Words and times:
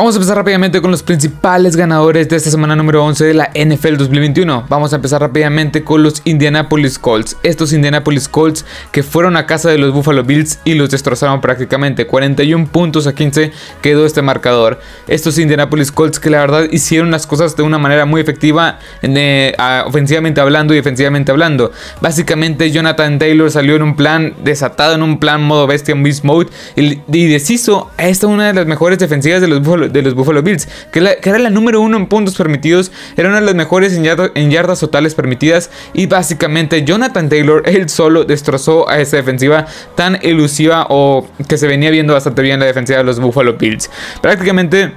Vamos 0.00 0.14
a 0.14 0.16
empezar 0.16 0.38
rápidamente 0.38 0.80
con 0.80 0.90
los 0.90 1.02
principales 1.02 1.76
ganadores 1.76 2.26
de 2.26 2.34
esta 2.34 2.50
semana 2.50 2.74
número 2.74 3.04
11 3.04 3.22
de 3.22 3.34
la 3.34 3.50
NFL 3.54 3.98
2021. 3.98 4.64
Vamos 4.66 4.94
a 4.94 4.96
empezar 4.96 5.20
rápidamente 5.20 5.84
con 5.84 6.02
los 6.02 6.22
Indianapolis 6.24 6.98
Colts. 6.98 7.36
Estos 7.42 7.74
Indianapolis 7.74 8.26
Colts 8.26 8.64
que 8.92 9.02
fueron 9.02 9.36
a 9.36 9.44
casa 9.44 9.68
de 9.68 9.76
los 9.76 9.92
Buffalo 9.92 10.24
Bills 10.24 10.58
y 10.64 10.72
los 10.72 10.88
destrozaron 10.88 11.42
prácticamente. 11.42 12.06
41 12.06 12.68
puntos 12.68 13.06
a 13.06 13.14
15 13.14 13.52
quedó 13.82 14.06
este 14.06 14.22
marcador. 14.22 14.80
Estos 15.06 15.36
Indianapolis 15.36 15.92
Colts 15.92 16.18
que 16.18 16.30
la 16.30 16.38
verdad 16.38 16.64
hicieron 16.72 17.10
las 17.10 17.26
cosas 17.26 17.54
de 17.54 17.62
una 17.62 17.76
manera 17.76 18.06
muy 18.06 18.22
efectiva, 18.22 18.78
eh, 19.02 19.54
ofensivamente 19.84 20.40
hablando 20.40 20.72
y 20.72 20.78
defensivamente 20.78 21.30
hablando. 21.30 21.72
Básicamente 22.00 22.70
Jonathan 22.70 23.18
Taylor 23.18 23.50
salió 23.50 23.76
en 23.76 23.82
un 23.82 23.96
plan 23.96 24.32
desatado, 24.42 24.94
en 24.94 25.02
un 25.02 25.20
plan 25.20 25.42
modo 25.42 25.66
bestia 25.66 25.92
en 25.92 26.02
beast 26.02 26.24
mode 26.24 26.48
y, 26.74 27.02
y 27.12 27.26
deshizo 27.26 27.90
a 27.98 28.08
esta 28.08 28.28
una 28.28 28.46
de 28.46 28.54
las 28.54 28.66
mejores 28.66 28.98
defensivas 28.98 29.42
de 29.42 29.48
los 29.48 29.60
Buffalo 29.60 29.89
de 29.92 30.02
los 30.02 30.14
Buffalo 30.14 30.42
Bills, 30.42 30.68
que, 30.92 31.18
era 31.22 31.38
la 31.38 31.50
número 31.50 31.80
uno 31.80 31.96
en 31.96 32.06
puntos 32.06 32.36
permitidos, 32.36 32.90
era 33.16 33.28
una 33.28 33.40
de 33.40 33.46
las 33.46 33.54
mejores 33.54 33.92
en, 33.94 34.50
yardas 34.50 34.80
totales 34.80 35.14
permitidas 35.14 35.70
y 35.92 36.06
básicamente 36.06 36.84
Jonathan 36.84 37.28
Taylor 37.28 37.62
él 37.66 37.88
solo 37.88 38.24
destrozó 38.24 38.88
a 38.88 39.00
esa 39.00 39.16
defensiva 39.16 39.66
tan 39.94 40.18
elusiva 40.22 40.86
o 40.88 41.28
que 41.48 41.58
se 41.58 41.66
venía 41.66 41.90
viendo 41.90 42.14
bastante 42.14 42.42
bien 42.42 42.60
la 42.60 42.66
defensiva 42.66 42.98
de 42.98 43.04
los 43.04 43.20
Buffalo 43.20 43.54
Bills. 43.54 43.90
Prácticamente 44.20 44.92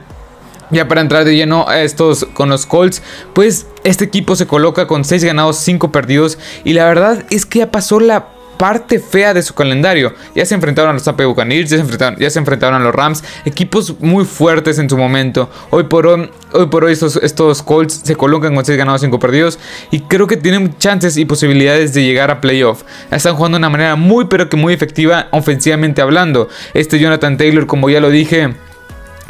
ya 0.69 0.87
para 0.87 1.01
entrar 1.01 1.23
de 1.25 1.35
lleno 1.35 1.67
a 1.67 1.81
estos 1.81 2.25
con 2.33 2.49
los 2.49 2.65
Colts, 2.65 3.01
pues 3.33 3.67
este 3.83 4.05
equipo 4.05 4.35
se 4.35 4.47
coloca 4.47 4.87
con 4.87 5.05
6 5.05 5.23
ganados, 5.23 5.57
5 5.57 5.91
perdidos 5.91 6.39
y 6.63 6.73
la 6.73 6.85
verdad 6.85 7.23
es 7.29 7.45
que 7.45 7.59
ya 7.59 7.71
pasó 7.71 7.99
la 7.99 8.27
parte 8.57 8.99
fea 8.99 9.33
de 9.33 9.41
su 9.41 9.53
calendario. 9.53 10.13
Ya 10.35 10.45
se 10.45 10.55
enfrentaron 10.55 10.91
a 10.91 10.93
los 10.93 11.03
Tampa 11.03 11.25
Buccaneers, 11.25 11.69
ya 11.69 11.77
se 11.77 11.81
enfrentaron, 11.81 12.19
ya 12.19 12.29
se 12.29 12.39
enfrentaron 12.39 12.81
a 12.81 12.83
los 12.83 12.93
Rams, 12.93 13.23
equipos 13.45 13.99
muy 13.99 14.25
fuertes 14.25 14.79
en 14.79 14.89
su 14.89 14.97
momento. 14.97 15.49
Hoy 15.69 15.83
por 15.83 16.07
hoy, 16.07 16.29
hoy, 16.53 16.67
por 16.67 16.83
hoy 16.83 16.93
estos, 16.93 17.17
estos 17.17 17.61
Colts 17.61 18.01
se 18.03 18.15
colocan 18.15 18.55
con 18.55 18.65
6 18.65 18.77
ganados, 18.77 19.01
5 19.01 19.19
perdidos 19.19 19.59
y 19.91 20.01
creo 20.01 20.27
que 20.27 20.37
tienen 20.37 20.77
chances 20.77 21.17
y 21.17 21.25
posibilidades 21.25 21.93
de 21.93 22.03
llegar 22.03 22.31
a 22.31 22.41
playoff. 22.41 22.83
Están 23.11 23.35
jugando 23.35 23.57
de 23.57 23.59
una 23.59 23.69
manera 23.69 23.95
muy 23.95 24.25
pero 24.25 24.49
que 24.49 24.57
muy 24.57 24.73
efectiva 24.73 25.27
ofensivamente 25.31 26.01
hablando. 26.01 26.49
Este 26.73 26.99
Jonathan 26.99 27.37
Taylor, 27.37 27.67
como 27.67 27.89
ya 27.89 27.99
lo 27.99 28.09
dije, 28.09 28.55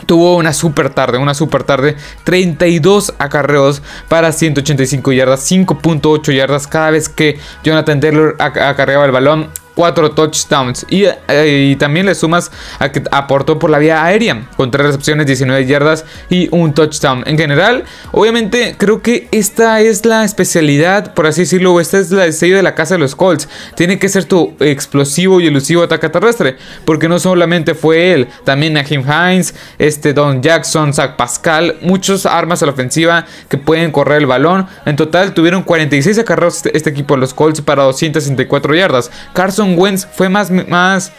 Tuvo 0.05 0.35
una 0.37 0.53
super 0.53 0.89
tarde, 0.89 1.17
una 1.17 1.33
super 1.33 1.63
tarde. 1.63 1.95
32 2.23 3.13
acarreos 3.17 3.81
para 4.07 4.31
185 4.31 5.11
yardas, 5.11 5.49
5.8 5.49 6.33
yardas 6.33 6.67
cada 6.67 6.91
vez 6.91 7.09
que 7.09 7.39
Jonathan 7.63 7.99
Taylor 7.99 8.35
acarreaba 8.39 9.05
el 9.05 9.11
balón. 9.11 9.49
4 9.75 10.11
touchdowns. 10.11 10.85
Eh, 10.89 11.69
y, 11.71 11.75
también 11.75 12.05
le 12.05 12.16
sumas 12.16 12.52
a 12.79 12.91
que 12.91 13.03
aportó 13.11 13.59
por 13.59 13.69
la 13.69 13.80
vía 13.80 14.03
aérea 14.03 14.47
con 14.55 14.71
3 14.71 14.88
recepciones, 14.88 15.27
19 15.27 15.65
yardas 15.65 16.05
y 16.30 16.47
un 16.52 16.73
touchdown. 16.73 17.23
En 17.25 17.38
general, 17.38 17.83
obviamente 18.11 18.75
creo 18.77 19.02
que 19.02 19.27
esta 19.31 19.81
es 19.81 20.05
la 20.05 20.23
especialidad, 20.23 21.13
por 21.13 21.27
así 21.27 21.41
decirlo, 21.41 21.80
esta 21.80 21.97
es 21.97 22.11
la 22.11 22.25
de 22.25 22.63
la 22.63 22.75
casa 22.75 22.95
de 22.95 22.99
los 22.99 23.15
Colts. 23.15 23.47
Tiene 23.75 23.99
que 23.99 24.09
ser 24.09 24.25
tu 24.25 24.53
explosivo 24.59 25.39
y 25.39 25.47
elusivo 25.47 25.83
ataque 25.83 26.09
terrestre, 26.09 26.58
porque 26.85 27.08
no 27.08 27.19
solamente 27.19 27.73
fue 27.73 28.13
él, 28.13 28.27
también 28.43 28.77
a 28.77 28.83
Jim 28.83 29.03
Hines, 29.03 29.55
este 29.80 30.13
Don 30.13 30.41
Jackson, 30.41 30.93
Zach 30.93 31.15
Pascal, 31.15 31.77
muchos 31.81 32.25
armas 32.25 32.61
a 32.61 32.65
la 32.65 32.73
ofensiva 32.73 33.25
que 33.49 33.58
pueden 33.58 33.91
correr 33.91 34.19
el 34.19 34.27
balón. 34.27 34.67
En 34.85 34.95
total 34.95 35.33
tuvieron 35.33 35.63
46 35.63 36.19
acarreos 36.19 36.58
este, 36.58 36.75
este 36.77 36.89
equipo 36.89 37.15
de 37.15 37.21
los 37.21 37.33
Colts 37.33 37.61
para 37.61 37.83
264 37.83 38.75
yardas. 38.75 39.11
Carson 39.33 39.62
Wentz 39.64 40.08
fue 40.11 40.30
más, 40.30 40.52
más 40.52 41.11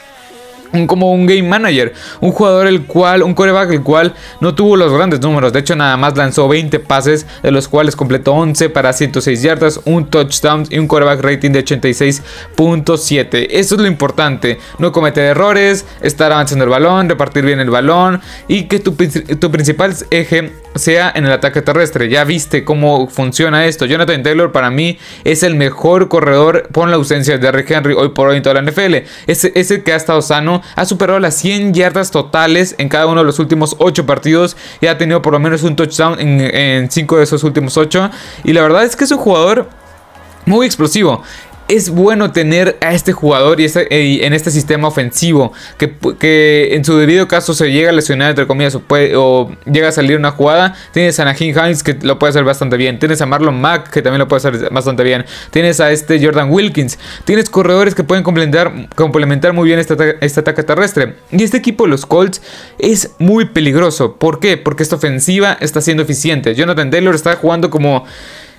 como 0.87 1.13
un 1.13 1.27
game 1.27 1.45
manager, 1.45 1.93
un 2.21 2.33
jugador 2.33 2.67
el 2.67 2.85
cual, 2.85 3.23
un 3.23 3.35
coreback 3.35 3.71
el 3.71 3.83
cual 3.83 4.15
no 4.41 4.55
tuvo 4.55 4.77
los 4.77 4.93
grandes 4.93 5.21
números, 5.21 5.53
de 5.53 5.61
hecho 5.61 5.77
nada 5.77 5.97
más 5.97 6.17
lanzó 6.17 6.49
20 6.49 6.81
pases, 6.81 7.27
de 7.43 7.51
los 7.53 7.69
cuales 7.69 7.95
completó 7.95 8.33
11 8.33 8.71
para 8.71 8.93
106 8.93 9.43
yardas, 9.43 9.81
un 9.85 10.07
touchdown 10.07 10.67
y 10.71 10.79
un 10.79 10.89
coreback 10.89 11.21
rating 11.23 11.51
de 11.53 11.65
86.7. 11.65 13.47
Eso 13.51 13.75
es 13.77 13.81
lo 13.81 13.87
importante, 13.87 14.59
no 14.79 14.91
cometer 14.91 15.25
errores, 15.25 15.87
estar 16.03 16.33
avanzando 16.33 16.65
el 16.65 16.71
balón, 16.71 17.09
repartir 17.09 17.45
bien 17.45 17.61
el 17.61 17.71
balón 17.71 18.21
y 18.49 18.65
que 18.65 18.81
tu, 18.81 18.93
tu 18.95 19.51
principal 19.51 19.95
eje 20.11 20.53
sea 20.75 21.13
en 21.15 21.27
el 21.27 21.33
ataque 21.33 21.63
terrestre. 21.63 22.09
Ya 22.09 22.25
viste 22.25 22.65
cómo 22.65 23.09
funciona 23.09 23.67
esto. 23.67 23.87
Jonathan 23.87 24.23
Taylor 24.23 24.53
para 24.53 24.71
mí 24.71 24.99
es 25.25 25.43
el 25.43 25.55
mejor 25.55 26.09
corredor 26.09 26.69
por 26.73 26.89
la 26.89 26.97
ausencia 26.97 27.39
de 27.39 27.53
Rick 27.53 27.71
Henry 27.71 27.95
hoy 27.95 28.11
por 28.11 28.29
hoy 28.29 28.37
en 28.37 28.43
toda 28.43 28.61
la 28.61 28.71
NFL. 28.71 28.95
Es, 29.27 29.45
el 29.45 29.83
que 29.83 29.93
ha 29.93 29.97
estado 29.97 30.23
sano, 30.23 30.63
ha 30.77 30.85
superado 30.85 31.19
las 31.19 31.37
100 31.37 31.75
yardas 31.75 32.11
totales 32.11 32.75
en 32.79 32.89
cada 32.89 33.07
uno 33.07 33.21
de 33.21 33.27
los 33.27 33.39
últimos 33.39 33.77
8 33.79 34.07
partidos 34.07 34.57
y 34.81 34.87
ha 34.87 34.99
tenido 34.99 35.23
por 35.23 35.33
lo 35.33 35.39
menos 35.39 35.63
un 35.63 35.77
touchdown 35.77 36.17
en 36.19 36.91
5 36.91 37.17
de 37.17 37.25
esos 37.25 37.45
últimos 37.45 37.77
8. 37.77 38.11
Y 38.45 38.53
la 38.53 38.63
verdad 38.63 38.85
es 38.85 38.97
que 38.97 39.05
es 39.05 39.11
un 39.11 39.19
jugador 39.19 39.69
muy 40.47 40.67
explosivo 40.67 41.23
es 41.69 41.91
bueno 41.91 42.33
tener 42.33 42.77
a 42.81 42.93
este 42.93 43.13
jugador 43.13 43.61
y, 43.61 43.67
en 44.23 44.33
este 44.33 44.51
sistema 44.51 44.89
ofensivo 44.89 45.53
que, 45.79 46.75
en 46.75 46.85
su 46.85 46.97
debido 46.97 47.27
caso 47.29 47.55
se 47.55 47.73
llega 47.73 47.91
a 47.91 47.93
lesionar 47.93 48.31
entre 48.31 48.47
comillas 48.47 48.77
o, 48.77 49.51
llega 49.65 49.89
a 49.89 49.93
salir 49.93 50.19
una 50.19 50.31
jugada. 50.31 50.75
Tienes 50.93 51.19
a 51.21 51.25
Najin 51.25 51.55
Hines 51.57 51.83
que 51.83 51.97
lo 52.03 52.19
puede 52.19 52.31
hacer 52.31 52.45
bastante 52.45 52.77
bien. 52.77 52.99
Tienes 52.99 53.21
a 53.21 53.27
Marlon 53.27 53.61
Mack 53.61 53.91
que 53.91 54.03
también 54.03 54.19
lo 54.19 54.29
puede 54.29 54.47
hacer 54.47 54.71
bastante 54.71 55.03
bien. 55.03 55.25
Tienes 55.51 55.81
a 55.81 55.91
este 55.91 56.25
Jordan 56.25 56.51
Wilkins. 56.51 56.99
Tienes 57.25 57.49
corredores 57.49 57.95
que 57.95 58.05
pueden 58.05 58.25
complementar, 58.25 59.53
muy 59.53 59.69
bien 59.69 59.79
este, 59.79 59.97
este 60.21 60.41
ataque 60.41 60.63
terrestre. 60.63 61.15
Y 61.31 61.43
este 61.43 61.57
equipo, 61.57 61.87
los 61.87 62.07
Colts, 62.07 62.43
es 62.79 63.11
muy 63.19 63.47
peligroso. 63.47 64.17
¿Por 64.17 64.41
qué? 64.41 64.57
Porque 64.57 64.83
esta 64.83 64.97
ofensiva 64.97 65.57
está 65.61 65.81
siendo 65.81 66.03
eficiente. 66.03 66.55
Jonathan 66.55 66.91
Taylor 66.91 67.15
está 67.15 67.37
jugando 67.37 67.71
como 67.71 68.05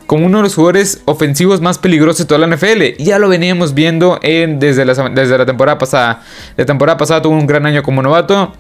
como 0.06 0.26
uno 0.26 0.38
de 0.38 0.44
los 0.44 0.56
jugadores 0.56 1.02
ofensivos 1.06 1.62
más 1.62 1.78
peligrosos 1.78 2.20
de 2.20 2.26
toda 2.26 2.46
la 2.46 2.56
NFL. 2.56 3.02
Ya 3.04 3.20
lo 3.20 3.30
veníamos 3.30 3.74
viendo 3.74 4.20
en, 4.22 4.60
desde, 4.60 4.86
la, 4.86 4.94
desde 5.10 5.38
la 5.38 5.46
temporada 5.46 5.78
pasada. 5.78 6.24
La 6.58 6.66
temporada 6.66 6.98
pasada 6.98 7.22
tuvo 7.22 7.34
un 7.34 7.48
gran 7.48 7.66
año 7.66 7.84
como 7.84 8.02
novato. 8.02 8.54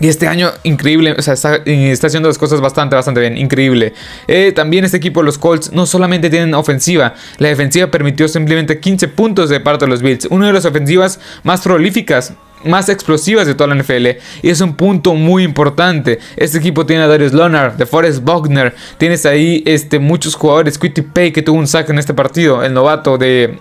Y 0.00 0.06
este 0.06 0.28
año, 0.28 0.50
increíble, 0.62 1.14
o 1.18 1.22
sea, 1.22 1.34
está, 1.34 1.60
haciendo 2.06 2.28
las 2.28 2.38
cosas 2.38 2.60
bastante, 2.60 2.94
bastante 2.94 3.20
bien, 3.20 3.36
increíble. 3.36 3.94
Eh, 4.28 4.52
también 4.52 4.84
este 4.84 4.96
equipo, 4.96 5.24
los 5.24 5.38
Colts, 5.38 5.72
no 5.72 5.86
solamente 5.86 6.30
tienen 6.30 6.54
ofensiva, 6.54 7.14
la 7.38 7.48
defensiva 7.48 7.88
permitió 7.88 8.28
simplemente 8.28 8.78
15 8.78 9.08
puntos 9.08 9.50
de 9.50 9.58
parte 9.58 9.86
de 9.86 9.90
los 9.90 10.00
Bills. 10.00 10.28
Una 10.30 10.46
de 10.46 10.52
las 10.52 10.64
ofensivas 10.64 11.18
más 11.42 11.62
prolíficas 11.62 12.34
más 12.64 12.88
explosivas 12.88 13.46
de 13.46 13.54
toda 13.54 13.74
la 13.74 13.82
NFL. 13.82 14.06
Y 14.42 14.50
es 14.50 14.60
un 14.60 14.74
punto 14.74 15.14
muy 15.14 15.44
importante. 15.44 16.18
Este 16.36 16.58
equipo 16.58 16.86
tiene 16.86 17.02
a 17.02 17.06
Darius 17.06 17.32
Leonard, 17.32 17.74
de 17.74 17.86
Forrest 17.86 18.22
Buckner. 18.22 18.74
Tienes 18.98 19.26
ahí 19.26 19.62
este, 19.66 19.98
muchos 19.98 20.34
jugadores. 20.34 20.78
Quitty 20.78 21.02
Pay 21.02 21.32
que 21.32 21.42
tuvo 21.42 21.58
un 21.58 21.66
sack 21.66 21.90
en 21.90 21.98
este 21.98 22.14
partido. 22.14 22.62
El 22.62 22.74
novato 22.74 23.18
de, 23.18 23.58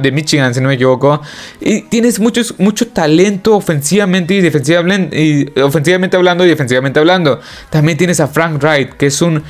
de 0.00 0.12
Michigan, 0.12 0.54
si 0.54 0.60
no 0.60 0.68
me 0.68 0.74
equivoco. 0.74 1.20
Y 1.60 1.82
tienes 1.82 2.20
muchos, 2.20 2.54
mucho 2.58 2.88
talento 2.88 3.56
ofensivamente 3.56 4.34
y 4.34 4.40
defensivamente, 4.40 5.20
y 5.20 5.60
ofensivamente 5.60 6.16
hablando 6.16 6.44
y 6.44 6.48
defensivamente 6.48 6.98
hablando. 6.98 7.40
También 7.70 7.98
tienes 7.98 8.20
a 8.20 8.28
Frank 8.28 8.62
Wright, 8.62 8.92
que 8.94 9.06
es 9.06 9.22
un... 9.22 9.42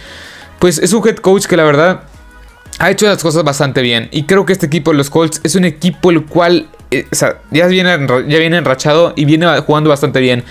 Pues 0.59 0.79
es 0.79 0.93
un 0.93 1.07
head 1.07 1.17
coach 1.17 1.47
que 1.47 1.57
la 1.57 1.63
verdad 1.63 2.03
ha 2.79 2.91
hecho 2.91 3.07
las 3.07 3.23
cosas 3.23 3.45
bastante 3.45 3.83
bien. 3.83 4.09
Y 4.11 4.25
creo 4.25 4.45
que 4.45 4.53
este 4.53 4.67
equipo, 4.67 4.93
los 4.93 5.11
Colts, 5.11 5.41
es 5.45 5.55
un 5.55 5.65
equipo 5.65 6.11
el 6.11 6.25
cual 6.25 6.69
eh, 6.91 7.07
ya 7.51 7.67
viene, 7.67 8.07
ya 8.29 8.39
viene 8.39 8.57
enrachado 8.57 9.13
y 9.15 9.27
viene 9.27 9.47
jugando 9.61 9.91
bastante 9.91 10.21
bien. 10.21 10.45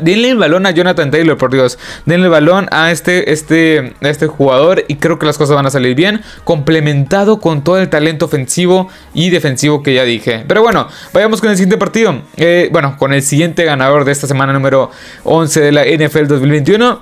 denle 0.00 0.30
el 0.30 0.36
balón 0.36 0.66
a 0.66 0.72
Jonathan 0.72 1.10
Taylor, 1.10 1.38
por 1.38 1.52
Dios. 1.52 1.78
Denle 2.04 2.26
el 2.26 2.30
balón 2.32 2.68
a 2.72 2.90
este, 2.90 3.32
este, 3.32 3.94
este 4.00 4.26
jugador 4.26 4.84
y 4.88 4.96
creo 4.96 5.18
que 5.18 5.26
las 5.26 5.38
cosas 5.38 5.54
van 5.54 5.66
a 5.66 5.70
salir 5.70 5.94
bien. 5.94 6.22
Complementado 6.44 7.38
con 7.40 7.62
todo 7.62 7.78
el 7.78 7.88
talento 7.88 8.24
ofensivo 8.24 8.88
y 9.12 9.30
defensivo 9.30 9.82
que 9.82 9.94
ya 9.94 10.04
dije. 10.04 10.44
Pero 10.48 10.62
bueno, 10.62 10.88
vayamos 11.12 11.40
con 11.40 11.50
el 11.50 11.56
siguiente 11.56 11.78
partido. 11.78 12.22
Eh, 12.36 12.68
bueno, 12.72 12.96
con 12.98 13.12
el 13.12 13.22
siguiente 13.22 13.64
ganador 13.64 14.04
de 14.04 14.12
esta 14.12 14.26
semana 14.26 14.52
número 14.52 14.90
11 15.22 15.60
de 15.60 15.72
la 15.72 15.84
NFL 15.84 16.26
2021. 16.26 17.00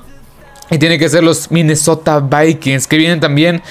Y 0.70 0.78
tiene 0.78 0.98
que 0.98 1.08
ser 1.08 1.22
los 1.22 1.50
Minnesota 1.50 2.20
Vikings, 2.20 2.86
que 2.86 2.96
vienen 2.96 3.20
también 3.20 3.62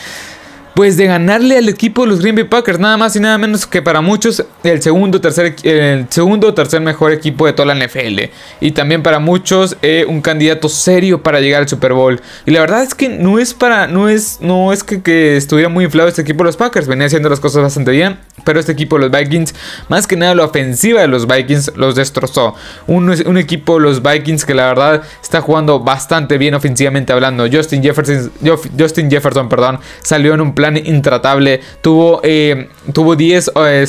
pues 0.74 0.98
de 0.98 1.06
ganarle 1.06 1.58
al 1.58 1.70
equipo 1.70 2.04
de 2.04 2.08
los 2.08 2.22
Green 2.22 2.36
Bay 2.36 2.46
Packers, 2.46 2.80
nada 2.80 2.98
más 2.98 3.16
y 3.16 3.20
nada 3.20 3.38
menos 3.38 3.66
que 3.66 3.82
para 3.82 4.02
muchos 4.02 4.46
el 4.64 4.82
segundo 4.82 5.20
tercer 5.20 5.56
el 5.64 6.08
segundo 6.10 6.54
tercer 6.54 6.82
mejor 6.82 7.12
equipo 7.12 7.46
de 7.46 7.54
toda 7.54 7.74
la 7.74 7.86
NFL 7.86 8.32
y 8.60 8.72
también 8.72 9.04
para 9.04 9.20
muchos 9.20 9.78
eh, 9.82 10.06
un 10.08 10.22
candidato 10.22 10.70
serio 10.70 11.22
para 11.22 11.40
llegar 11.40 11.62
al 11.62 11.68
Super 11.68 11.94
Bowl. 11.94 12.22
Y 12.46 12.52
la 12.52 12.62
verdad 12.62 12.84
es 12.84 12.96
que 12.96 13.10
no 13.10 13.40
es 13.40 13.54
para 13.54 13.88
no 13.88 14.10
es 14.10 14.40
no 14.42 14.72
es 14.72 14.84
que, 14.84 15.02
que 15.02 15.38
estuviera 15.38 15.70
muy 15.70 15.86
inflado 15.86 16.10
este 16.10 16.22
equipo 16.22 16.40
de 16.40 16.50
los 16.50 16.58
Packers, 16.58 16.88
venía 16.88 17.08
haciendo 17.08 17.30
las 17.30 17.40
cosas 17.40 17.62
bastante 17.64 17.92
bien, 17.92 18.18
pero 18.46 18.60
este 18.60 18.72
equipo 18.72 18.98
de 18.98 19.08
los 19.08 19.12
Vikings, 19.12 19.54
más 19.90 20.08
que 20.08 20.16
nada 20.16 20.36
la 20.36 20.46
ofensiva 20.46 21.02
de 21.02 21.08
los 21.08 21.28
Vikings 21.28 21.74
los 21.76 21.96
destrozó. 21.96 22.56
Un, 22.88 23.10
un 23.26 23.38
equipo 23.38 23.76
de 23.76 23.82
los 23.82 24.02
Vikings 24.02 24.46
que 24.46 24.54
la 24.54 24.68
verdad 24.68 25.04
está 25.22 25.42
jugando 25.42 25.80
bastante 25.80 26.38
bien 26.38 26.54
ofensivamente 26.54 27.14
hablando. 27.14 27.48
Justin 27.52 27.84
Jefferson 27.84 28.32
Justin 28.78 29.10
Jefferson, 29.10 29.50
perdón, 29.50 29.80
salió 30.02 30.34
en 30.34 30.42
un 30.42 30.54
plan 30.54 30.71
intratable. 30.78 31.62
Tuvo, 31.82 32.22
eh, 32.24 32.70
tuvo, 32.94 33.16
10, 33.16 33.52
eh, 33.56 33.86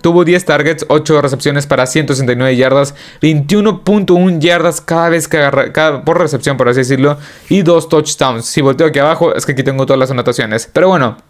tuvo 0.00 0.24
10 0.24 0.44
targets, 0.44 0.86
8 0.88 1.22
recepciones 1.22 1.66
para 1.66 1.86
169 1.86 2.56
yardas, 2.56 2.94
21.1 3.20 4.40
yardas 4.40 4.80
cada 4.80 5.08
vez 5.08 5.28
que 5.28 5.38
agarra, 5.38 6.04
por 6.04 6.18
recepción, 6.18 6.56
por 6.56 6.68
así 6.68 6.80
decirlo, 6.80 7.18
y 7.48 7.62
2 7.62 7.88
touchdowns. 7.88 8.46
Si 8.46 8.60
volteo 8.60 8.86
aquí 8.86 8.98
abajo, 8.98 9.34
es 9.34 9.46
que 9.46 9.52
aquí 9.52 9.62
tengo 9.62 9.86
todas 9.86 10.00
las 10.00 10.10
anotaciones. 10.10 10.68
Pero 10.72 10.88
bueno. 10.88 11.27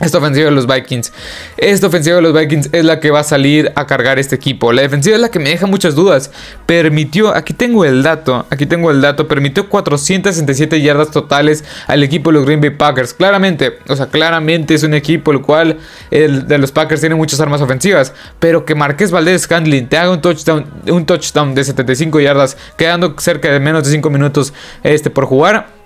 Esta 0.00 0.18
ofensiva 0.18 0.44
de 0.44 0.52
los 0.52 0.68
Vikings. 0.68 1.12
Esta 1.56 1.88
ofensiva 1.88 2.14
de 2.16 2.22
los 2.22 2.32
Vikings 2.32 2.68
es 2.70 2.84
la 2.84 3.00
que 3.00 3.10
va 3.10 3.18
a 3.18 3.24
salir 3.24 3.72
a 3.74 3.84
cargar 3.84 4.20
este 4.20 4.36
equipo. 4.36 4.72
La 4.72 4.82
defensiva 4.82 5.16
es 5.16 5.20
la 5.20 5.28
que 5.28 5.40
me 5.40 5.50
deja 5.50 5.66
muchas 5.66 5.96
dudas. 5.96 6.30
Permitió, 6.66 7.34
aquí 7.34 7.52
tengo 7.52 7.84
el 7.84 8.04
dato, 8.04 8.46
aquí 8.48 8.64
tengo 8.64 8.92
el 8.92 9.00
dato, 9.00 9.26
permitió 9.26 9.68
467 9.68 10.80
yardas 10.82 11.10
totales 11.10 11.64
al 11.88 12.04
equipo 12.04 12.30
de 12.30 12.34
los 12.34 12.46
Green 12.46 12.60
Bay 12.60 12.70
Packers. 12.70 13.12
Claramente, 13.12 13.80
o 13.88 13.96
sea, 13.96 14.06
claramente 14.06 14.74
es 14.74 14.84
un 14.84 14.94
equipo 14.94 15.32
el 15.32 15.40
cual 15.40 15.78
el 16.12 16.46
de 16.46 16.58
los 16.58 16.70
Packers 16.70 17.00
tiene 17.00 17.16
muchas 17.16 17.40
armas 17.40 17.60
ofensivas. 17.60 18.14
Pero 18.38 18.64
que 18.64 18.76
Marqués 18.76 19.10
Valdés 19.10 19.42
Scandling 19.42 19.88
te 19.88 19.98
haga 19.98 20.12
un 20.12 20.20
touchdown, 20.20 20.64
un 20.86 21.06
touchdown 21.06 21.56
de 21.56 21.64
75 21.64 22.20
yardas, 22.20 22.56
quedando 22.76 23.16
cerca 23.18 23.50
de 23.50 23.58
menos 23.58 23.82
de 23.82 23.90
5 23.90 24.10
minutos 24.10 24.52
este, 24.84 25.10
por 25.10 25.24
jugar 25.24 25.77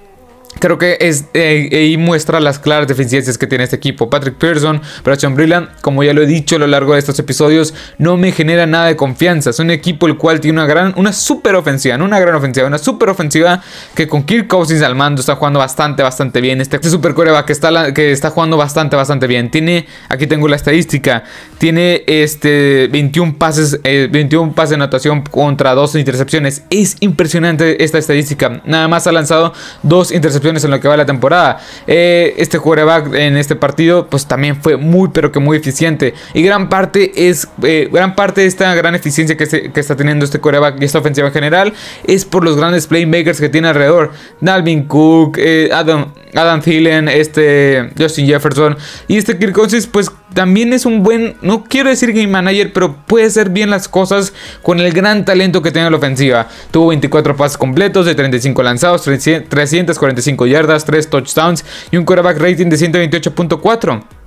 Creo 0.59 0.79
que 0.79 0.99
eh, 1.01 1.69
ahí 1.73 1.97
muestra 1.97 2.39
las 2.39 2.59
claras 2.59 2.87
deficiencias 2.87 3.39
que 3.39 3.47
tiene 3.47 3.65
este 3.65 3.77
equipo. 3.77 4.11
Patrick 4.11 4.37
Pearson, 4.37 4.81
Brashon 5.03 5.35
Brilland, 5.35 5.69
como 5.81 6.05
ya 6.05 6.13
lo 6.13 6.23
he 6.23 6.27
dicho 6.27 6.57
a 6.57 6.59
lo 6.59 6.67
largo 6.67 6.93
de 6.93 6.99
estos 6.99 7.19
episodios, 7.19 7.75
no 7.99 8.17
me 8.17 8.33
genera 8.33 8.67
nada 8.67 8.87
de 8.87 8.97
confianza. 8.97 9.51
Es 9.51 9.59
un 9.59 9.71
equipo 9.71 10.07
el 10.07 10.17
cual 10.17 10.41
tiene 10.41 10.59
una 10.61 10.67
gran, 10.67 10.93
una 10.97 11.13
super 11.13 11.57
ofensiva, 11.57 11.97
no 11.97 12.05
una 12.05 12.21
gran 12.21 12.35
ofensiva, 12.35 12.67
una 12.67 12.79
super 12.79 13.09
ofensiva 13.09 13.63
que 13.95 14.07
con 14.07 14.25
Kirk 14.25 14.47
Cousins 14.47 14.83
al 14.83 14.95
mando 14.95 15.21
está 15.21 15.37
jugando 15.37 15.59
bastante, 15.59 16.03
bastante 16.03 16.41
bien. 16.41 16.61
Este, 16.61 16.77
este 16.77 16.91
super 16.91 17.15
coreback 17.15 17.47
que 17.47 17.53
está, 17.53 17.93
que 17.93 18.13
está 18.13 18.31
jugando 18.31 18.57
bastante, 18.57 18.95
bastante 18.95 19.27
bien. 19.27 19.51
Tiene, 19.51 19.87
aquí 20.09 20.27
tengo 20.27 20.49
la 20.49 20.57
estadística, 20.57 21.25
tiene 21.59 22.05
este 22.07 22.89
21 22.93 23.37
pases, 23.39 23.81
21 23.83 24.51
eh, 24.51 24.53
pases 24.55 24.71
de 24.71 24.75
anotación 24.77 25.23
contra 25.23 25.75
dos 25.75 25.95
intercepciones. 25.95 26.63
Es 26.71 26.99
impresionante 27.01 27.83
esta 27.83 27.99
estadística. 27.99 28.61
Nada 28.65 28.87
más 28.87 29.07
ha 29.07 29.13
lanzado 29.13 29.55
dos 29.83 30.13
intercepciones 30.13 30.42
en 30.45 30.71
lo 30.71 30.81
que 30.81 30.89
va 30.89 30.97
la 30.97 31.07
temporada. 31.07 31.59
Eh, 31.87 32.35
este 32.37 32.59
quarterback 32.59 33.15
en 33.15 33.37
este 33.37 33.57
partido, 33.57 34.07
pues 34.09 34.27
también 34.27 34.61
fue 34.61 34.77
muy, 34.77 35.11
pero 35.13 35.33
que 35.33 35.41
muy 35.41 35.57
eficiente. 35.57 36.15
Y 36.35 36.43
gran 36.43 36.69
parte 36.69 37.29
es, 37.29 37.49
eh, 37.63 37.89
gran 37.93 38.15
parte 38.15 38.43
de 38.43 38.47
esta 38.47 38.75
gran 38.75 38.95
eficiencia 38.95 39.37
que, 39.37 39.71
está 39.75 39.97
teniendo 39.97 40.25
este 40.25 40.39
quarterback 40.39 40.81
y 40.81 40.85
esta 40.85 40.99
ofensiva 40.99 41.29
en 41.29 41.33
general 41.33 41.73
es 42.05 42.25
por 42.25 42.45
los 42.45 42.57
grandes 42.57 42.87
playmakers 42.87 43.41
que 43.41 43.49
tiene 43.49 43.69
alrededor. 43.69 44.13
Dalvin 44.41 44.85
Cook, 44.85 45.39
eh, 45.39 45.71
Adam, 45.73 46.13
Adam 46.35 46.61
Thielen, 46.61 47.09
este 47.09 47.91
Justin 47.99 48.27
Jefferson 48.27 48.77
y 49.09 49.17
este 49.17 49.39
Kirk 49.39 49.57
pues 49.93 50.11
también 50.35 50.73
es 50.73 50.87
un 50.87 51.03
buen, 51.03 51.37
no 51.43 51.65
quiero 51.65 51.91
decir 51.91 52.13
game 52.13 52.29
manager, 52.29 52.73
pero 52.73 52.97
puede 53.07 53.27
hacer 53.27 53.51
bien 53.51 53.71
las 53.71 53.89
cosas 53.89 54.33
con 54.63 54.81
el 54.81 54.93
gran 54.93 55.25
talento 55.25 55.63
que 55.63 55.73
tiene 55.73 55.91
la 55.91 55.97
ofensiva. 55.97 56.49
Tuvo 56.71 56.89
24 56.89 57.37
pases 57.37 57.59
completos 57.59 58.07
de 58.07 58.15
35 58.15 58.63
lanzados, 58.63 59.03
345 59.03 60.47
yardas, 60.47 60.85
3 60.85 61.11
touchdowns 61.11 61.65
y 61.91 61.97
un 61.97 62.05
quarterback 62.05 62.39
rating 62.39 62.67
de 62.67 62.77
128.4. 62.77 64.22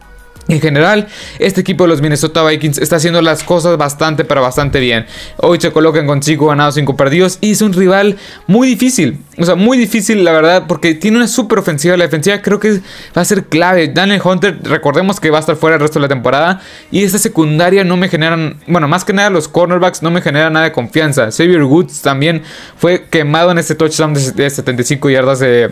En 0.47 0.61
general, 0.61 1.07
este 1.39 1.61
equipo 1.61 1.85
de 1.85 1.89
los 1.89 2.01
Minnesota 2.01 2.43
Vikings 2.43 2.77
está 2.77 2.97
haciendo 2.97 3.19
las 3.21 3.43
cosas 3.43 3.77
bastante, 3.77 4.25
pero 4.25 4.43
bastante 4.43 4.79
bien. 4.79 5.07
Hoy 5.37 5.59
se 5.59 5.71
colocan 5.71 6.05
con 6.05 6.21
5 6.21 6.45
ganados, 6.45 6.75
5 6.75 6.95
perdidos. 6.95 7.39
Y 7.41 7.51
es 7.51 7.61
un 7.63 7.73
rival 7.73 8.17
muy 8.45 8.67
difícil. 8.67 9.17
O 9.39 9.45
sea, 9.45 9.55
muy 9.55 9.75
difícil, 9.75 10.23
la 10.23 10.31
verdad, 10.31 10.65
porque 10.67 10.93
tiene 10.93 11.17
una 11.17 11.27
super 11.27 11.57
ofensiva. 11.57 11.97
La 11.97 12.05
defensiva 12.05 12.43
creo 12.43 12.59
que 12.59 12.79
va 13.17 13.23
a 13.23 13.25
ser 13.25 13.45
clave. 13.45 13.87
Daniel 13.87 14.21
Hunter, 14.23 14.59
recordemos 14.63 15.19
que 15.19 15.31
va 15.31 15.37
a 15.37 15.39
estar 15.39 15.55
fuera 15.55 15.77
el 15.77 15.81
resto 15.81 15.97
de 15.97 16.03
la 16.03 16.09
temporada. 16.09 16.61
Y 16.91 17.03
esta 17.03 17.17
secundaria 17.17 17.83
no 17.83 17.97
me 17.97 18.07
generan. 18.07 18.59
Bueno, 18.67 18.87
más 18.87 19.03
que 19.03 19.13
nada, 19.13 19.31
los 19.31 19.47
cornerbacks 19.47 20.03
no 20.03 20.11
me 20.11 20.21
generan 20.21 20.53
nada 20.53 20.65
de 20.65 20.71
confianza. 20.71 21.31
Xavier 21.31 21.63
Woods 21.63 22.01
también 22.03 22.43
fue 22.77 23.05
quemado 23.09 23.49
en 23.49 23.57
este 23.57 23.73
touchdown 23.73 24.13
de 24.13 24.49
75 24.49 25.09
yardas 25.09 25.39
de 25.39 25.71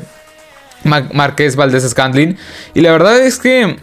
Marqués 0.83 1.55
Valdés 1.55 1.87
Scandlin. 1.87 2.37
Y 2.73 2.81
la 2.81 2.91
verdad 2.91 3.19
es 3.19 3.37
que 3.37 3.77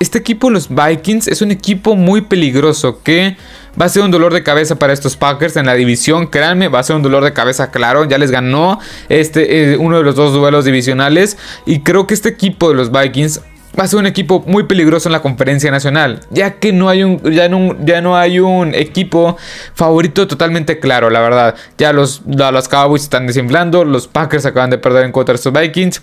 este 0.00 0.18
equipo, 0.18 0.50
los 0.50 0.68
Vikings, 0.68 1.28
es 1.28 1.42
un 1.42 1.50
equipo 1.50 1.96
muy 1.96 2.22
peligroso 2.22 3.02
que 3.02 3.36
va 3.80 3.86
a 3.86 3.88
ser 3.88 4.02
un 4.02 4.10
dolor 4.10 4.32
de 4.32 4.42
cabeza 4.42 4.76
para 4.76 4.92
estos 4.92 5.16
Packers 5.16 5.56
en 5.56 5.66
la 5.66 5.74
división. 5.74 6.26
Créanme, 6.26 6.68
va 6.68 6.80
a 6.80 6.82
ser 6.82 6.96
un 6.96 7.02
dolor 7.02 7.24
de 7.24 7.32
cabeza, 7.32 7.70
claro. 7.70 8.04
Ya 8.04 8.18
les 8.18 8.30
ganó 8.30 8.78
este, 9.08 9.72
eh, 9.72 9.76
uno 9.76 9.98
de 9.98 10.04
los 10.04 10.14
dos 10.14 10.32
duelos 10.32 10.64
divisionales. 10.64 11.36
Y 11.66 11.80
creo 11.80 12.06
que 12.06 12.14
este 12.14 12.28
equipo 12.28 12.68
de 12.68 12.74
los 12.74 12.90
Vikings 12.90 13.40
va 13.78 13.84
a 13.84 13.88
ser 13.88 13.98
un 13.98 14.06
equipo 14.06 14.42
muy 14.46 14.64
peligroso 14.64 15.08
en 15.08 15.12
la 15.12 15.20
conferencia 15.20 15.70
nacional, 15.70 16.20
ya 16.30 16.58
que 16.58 16.72
no 16.72 16.88
hay 16.88 17.04
un, 17.04 17.22
ya 17.30 17.48
no, 17.48 17.76
ya 17.84 18.00
no 18.00 18.16
hay 18.16 18.40
un 18.40 18.74
equipo 18.74 19.36
favorito 19.74 20.26
totalmente 20.26 20.80
claro, 20.80 21.10
la 21.10 21.20
verdad. 21.20 21.54
Ya 21.76 21.92
los, 21.92 22.22
los 22.26 22.68
Cowboys 22.68 23.02
están 23.02 23.26
desinflando, 23.26 23.84
los 23.84 24.08
Packers 24.08 24.46
acaban 24.46 24.70
de 24.70 24.78
perder 24.78 25.04
en 25.04 25.12
contra 25.12 25.34
de 25.34 25.36
estos 25.36 25.52
Vikings. 25.52 26.02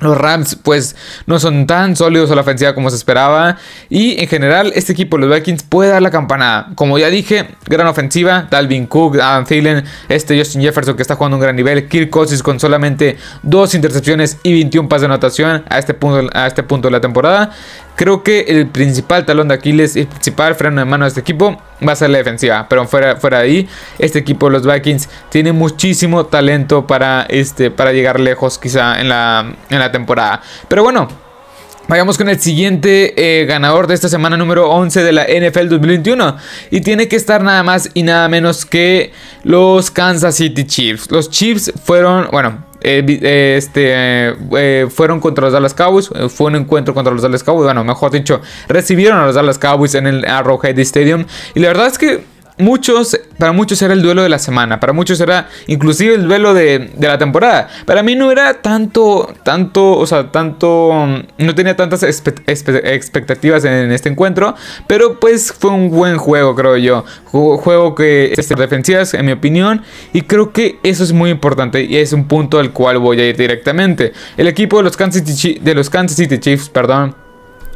Los 0.00 0.16
Rams 0.16 0.56
pues 0.62 0.94
no 1.26 1.40
son 1.40 1.66
tan 1.66 1.96
sólidos 1.96 2.30
a 2.30 2.36
la 2.36 2.42
ofensiva 2.42 2.74
como 2.74 2.88
se 2.88 2.96
esperaba 2.96 3.56
y 3.88 4.20
en 4.20 4.28
general 4.28 4.72
este 4.76 4.92
equipo 4.92 5.18
los 5.18 5.28
Vikings 5.34 5.64
puede 5.64 5.90
dar 5.90 6.02
la 6.02 6.10
campanada. 6.10 6.68
Como 6.76 6.98
ya 6.98 7.10
dije, 7.10 7.48
gran 7.66 7.86
ofensiva, 7.88 8.46
Dalvin 8.48 8.86
Cook, 8.86 9.16
Adam 9.16 9.44
Thielen, 9.44 9.84
este 10.08 10.38
Justin 10.38 10.62
Jefferson 10.62 10.94
que 10.94 11.02
está 11.02 11.16
jugando 11.16 11.36
un 11.36 11.42
gran 11.42 11.56
nivel, 11.56 11.88
Kirk 11.88 12.10
Cousins 12.10 12.42
con 12.42 12.60
solamente 12.60 13.16
dos 13.42 13.74
intercepciones 13.74 14.38
y 14.44 14.52
21 14.52 14.88
pases 14.88 15.02
de 15.02 15.06
anotación 15.06 15.64
a 15.68 15.78
este 15.78 15.96
a 16.32 16.46
este 16.46 16.62
punto 16.62 16.88
de 16.88 16.92
la 16.92 17.00
temporada. 17.00 17.50
Creo 17.98 18.22
que 18.22 18.42
el 18.42 18.68
principal 18.68 19.26
talón 19.26 19.48
de 19.48 19.54
Aquiles 19.54 19.96
el 19.96 20.06
principal 20.06 20.54
freno 20.54 20.80
de 20.80 20.84
mano 20.84 21.04
de 21.04 21.08
este 21.08 21.20
equipo 21.20 21.60
va 21.86 21.94
a 21.94 21.96
ser 21.96 22.10
la 22.10 22.18
defensiva. 22.18 22.68
Pero 22.68 22.86
fuera, 22.86 23.16
fuera 23.16 23.38
de 23.38 23.44
ahí, 23.44 23.68
este 23.98 24.20
equipo, 24.20 24.48
los 24.48 24.64
Vikings, 24.64 25.08
tiene 25.30 25.50
muchísimo 25.50 26.26
talento 26.26 26.86
para, 26.86 27.26
este, 27.28 27.72
para 27.72 27.92
llegar 27.92 28.20
lejos 28.20 28.56
quizá 28.56 29.00
en 29.00 29.08
la, 29.08 29.52
en 29.68 29.78
la 29.80 29.90
temporada. 29.90 30.40
Pero 30.68 30.84
bueno, 30.84 31.08
Vayamos 31.88 32.18
con 32.18 32.28
el 32.28 32.38
siguiente 32.38 33.14
eh, 33.16 33.46
ganador 33.46 33.86
de 33.86 33.94
esta 33.94 34.10
semana 34.10 34.36
número 34.36 34.68
11 34.68 35.02
de 35.02 35.10
la 35.10 35.24
NFL 35.24 35.68
2021. 35.68 36.36
Y 36.70 36.82
tiene 36.82 37.08
que 37.08 37.16
estar 37.16 37.42
nada 37.42 37.62
más 37.62 37.88
y 37.94 38.02
nada 38.02 38.28
menos 38.28 38.66
que 38.66 39.10
los 39.42 39.90
Kansas 39.90 40.34
City 40.34 40.66
Chiefs. 40.66 41.10
Los 41.10 41.30
Chiefs 41.30 41.72
fueron, 41.82 42.28
bueno, 42.30 42.67
eh, 42.80 43.04
eh, 43.06 43.54
este, 43.56 44.88
fueron 44.90 45.20
contra 45.20 45.44
los 45.44 45.52
Dallas 45.52 45.74
Cowboys. 45.74 46.10
Fue 46.28 46.46
un 46.48 46.56
encuentro 46.56 46.94
contra 46.94 47.12
los 47.12 47.22
Dallas 47.22 47.42
Cowboys. 47.42 47.64
Bueno, 47.64 47.84
mejor 47.84 48.10
dicho, 48.10 48.40
recibieron 48.68 49.18
a 49.18 49.26
los 49.26 49.34
Dallas 49.34 49.58
Cowboys 49.58 49.94
en 49.94 50.06
el 50.06 50.24
Arrowhead 50.24 50.78
Stadium. 50.80 51.24
Y 51.54 51.60
la 51.60 51.68
verdad 51.68 51.86
es 51.86 51.98
que 51.98 52.24
muchos, 52.58 53.18
para 53.38 53.52
muchos 53.52 53.80
era 53.82 53.94
el 53.94 54.02
duelo 54.02 54.22
de 54.22 54.28
la 54.28 54.38
semana, 54.38 54.80
para 54.80 54.92
muchos 54.92 55.20
era 55.20 55.48
inclusive 55.66 56.14
el 56.14 56.26
duelo 56.26 56.54
de, 56.54 56.90
la 56.98 57.18
temporada. 57.18 57.68
Para 57.86 58.02
mí 58.02 58.14
no 58.14 58.30
era 58.30 58.54
tanto, 58.54 59.32
tanto, 59.44 59.92
o 59.92 60.06
sea, 60.06 60.30
tanto, 60.30 60.92
no 61.38 61.54
tenía 61.54 61.76
tantas 61.76 62.02
expectativas 62.02 63.64
en 63.64 63.92
este 63.92 64.08
encuentro, 64.08 64.54
pero 64.86 65.18
pues 65.20 65.52
fue 65.52 65.70
un 65.70 65.90
buen 65.90 66.18
juego, 66.18 66.54
creo 66.54 66.76
yo. 66.76 67.04
Juego 67.24 67.94
que 67.94 68.34
es 68.36 68.48
defensivas, 68.48 69.14
en 69.14 69.26
mi 69.26 69.32
opinión, 69.32 69.82
y 70.12 70.22
creo 70.22 70.52
que 70.52 70.78
eso 70.82 71.04
es 71.04 71.12
muy 71.12 71.30
importante 71.30 71.84
y 71.84 71.96
es 71.96 72.12
un 72.12 72.26
punto 72.26 72.58
al 72.58 72.72
cual 72.72 72.98
voy 72.98 73.20
a 73.20 73.28
ir 73.28 73.36
directamente. 73.36 74.12
El 74.36 74.48
equipo 74.48 74.78
de 74.78 74.82
los 74.84 74.96
Kansas 74.96 75.22
City, 75.24 75.58
de 75.60 75.74
los 75.74 75.90
Kansas 75.90 76.16
City 76.16 76.38
Chiefs, 76.38 76.68
perdón 76.68 77.27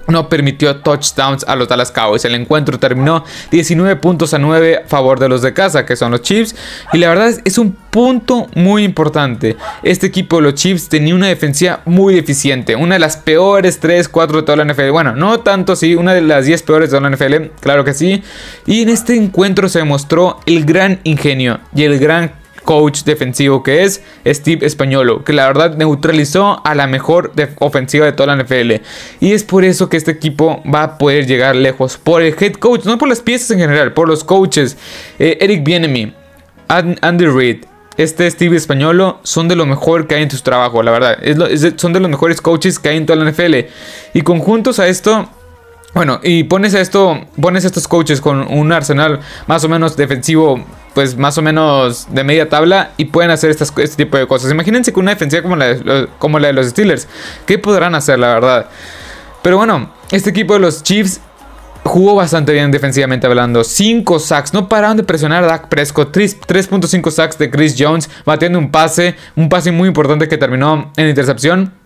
no 0.08 0.28
permitió 0.28 0.76
touchdowns 0.76 1.44
a 1.46 1.56
los 1.56 1.68
Dallas 1.68 1.90
Cowboys. 1.90 2.24
El 2.24 2.34
encuentro 2.34 2.78
terminó 2.78 3.24
19 3.50 3.96
puntos 3.96 4.34
a 4.34 4.38
9 4.38 4.82
a 4.84 4.88
favor 4.88 5.18
de 5.18 5.28
los 5.28 5.42
de 5.42 5.52
casa, 5.52 5.86
que 5.86 5.96
son 5.96 6.12
los 6.12 6.22
Chiefs. 6.22 6.54
Y 6.92 6.98
la 6.98 7.08
verdad 7.08 7.32
es, 7.44 7.58
un 7.58 7.72
punto 7.72 8.48
muy 8.54 8.84
importante. 8.84 9.56
Este 9.82 10.06
equipo 10.06 10.36
de 10.36 10.42
los 10.42 10.54
Chiefs 10.54 10.88
tenía 10.88 11.14
una 11.14 11.28
defensiva 11.28 11.80
muy 11.84 12.18
eficiente. 12.18 12.74
Una 12.74 12.94
de 12.94 13.00
las 13.00 13.16
peores 13.16 13.78
3, 13.80 14.08
4 14.08 14.38
de 14.38 14.42
toda 14.42 14.64
la 14.64 14.72
NFL. 14.72 14.90
Bueno, 14.90 15.14
no 15.14 15.40
tanto, 15.40 15.76
sí, 15.76 15.94
una 15.94 16.14
de 16.14 16.22
las 16.22 16.46
10 16.46 16.62
peores 16.62 16.90
de 16.90 16.98
toda 16.98 17.08
la 17.08 17.16
NFL, 17.16 17.58
claro 17.60 17.84
que 17.84 17.94
sí. 17.94 18.22
Y 18.66 18.82
en 18.82 18.88
este 18.88 19.16
encuentro 19.16 19.68
se 19.68 19.80
demostró 19.80 20.40
el 20.46 20.64
gran 20.64 21.00
ingenio 21.04 21.60
y 21.74 21.84
el 21.84 21.98
gran 21.98 22.41
coach 22.62 23.02
defensivo 23.04 23.62
que 23.62 23.84
es 23.84 24.02
Steve 24.26 24.66
Españolo, 24.66 25.24
que 25.24 25.32
la 25.32 25.46
verdad 25.46 25.76
neutralizó 25.76 26.60
a 26.64 26.74
la 26.74 26.86
mejor 26.86 27.32
ofensiva 27.58 28.06
de 28.06 28.12
toda 28.12 28.34
la 28.34 28.42
NFL. 28.42 28.82
Y 29.20 29.32
es 29.32 29.44
por 29.44 29.64
eso 29.64 29.88
que 29.88 29.96
este 29.96 30.10
equipo 30.10 30.62
va 30.72 30.82
a 30.82 30.98
poder 30.98 31.26
llegar 31.26 31.56
lejos. 31.56 31.98
Por 31.98 32.22
el 32.22 32.34
head 32.38 32.54
coach, 32.54 32.84
no 32.84 32.98
por 32.98 33.08
las 33.08 33.20
piezas 33.20 33.50
en 33.50 33.58
general, 33.58 33.92
por 33.92 34.08
los 34.08 34.24
coaches. 34.24 34.76
Eh, 35.18 35.38
Eric 35.40 35.64
Bienemy, 35.64 36.14
Andy 36.68 37.26
Reid, 37.26 37.64
este 37.96 38.30
Steve 38.30 38.56
Españolo 38.56 39.20
son 39.22 39.48
de 39.48 39.56
lo 39.56 39.66
mejor 39.66 40.06
que 40.06 40.14
hay 40.14 40.22
en 40.22 40.30
su 40.30 40.40
trabajo, 40.40 40.82
la 40.82 40.92
verdad. 40.92 41.18
son 41.76 41.92
de 41.92 42.00
los 42.00 42.10
mejores 42.10 42.40
coaches 42.40 42.78
que 42.78 42.88
hay 42.88 42.96
en 42.96 43.06
toda 43.06 43.22
la 43.22 43.30
NFL. 43.30 43.66
Y 44.14 44.22
conjuntos 44.22 44.78
a 44.78 44.88
esto 44.88 45.28
bueno, 45.94 46.20
y 46.22 46.44
pones 46.44 46.72
esto, 46.72 47.20
pones 47.38 47.66
estos 47.66 47.86
coaches 47.86 48.22
con 48.22 48.50
un 48.50 48.72
arsenal 48.72 49.20
más 49.46 49.62
o 49.64 49.68
menos 49.68 49.94
defensivo, 49.94 50.64
pues 50.94 51.16
más 51.16 51.38
o 51.38 51.42
menos 51.42 52.06
de 52.10 52.24
media 52.24 52.48
tabla 52.48 52.92
y 52.96 53.06
pueden 53.06 53.30
hacer 53.30 53.50
este 53.50 53.88
tipo 53.88 54.16
de 54.16 54.26
cosas. 54.26 54.50
Imagínense 54.50 54.92
con 54.92 55.02
una 55.02 55.12
defensiva 55.12 55.42
como 55.42 55.56
la, 55.56 56.08
como 56.18 56.38
la 56.38 56.48
de 56.48 56.52
los 56.52 56.66
Steelers, 56.66 57.08
¿qué 57.46 57.58
podrán 57.58 57.94
hacer, 57.94 58.18
la 58.18 58.34
verdad? 58.34 58.66
Pero 59.42 59.56
bueno, 59.56 59.92
este 60.10 60.30
equipo 60.30 60.54
de 60.54 60.60
los 60.60 60.82
Chiefs 60.82 61.20
jugó 61.84 62.14
bastante 62.14 62.52
bien 62.52 62.70
defensivamente 62.70 63.26
hablando. 63.26 63.64
5 63.64 64.18
sacks, 64.18 64.54
no 64.54 64.68
pararon 64.68 64.96
de 64.96 65.02
presionar 65.02 65.44
a 65.44 65.46
Dak 65.48 65.68
Prescott. 65.68 66.14
3.5 66.16 67.10
sacks 67.10 67.38
de 67.38 67.50
Chris 67.50 67.74
Jones, 67.78 68.08
batiendo 68.24 68.58
un 68.58 68.70
pase, 68.70 69.16
un 69.36 69.48
pase 69.48 69.72
muy 69.72 69.88
importante 69.88 70.28
que 70.28 70.38
terminó 70.38 70.92
en 70.96 71.08
intercepción. 71.08 71.81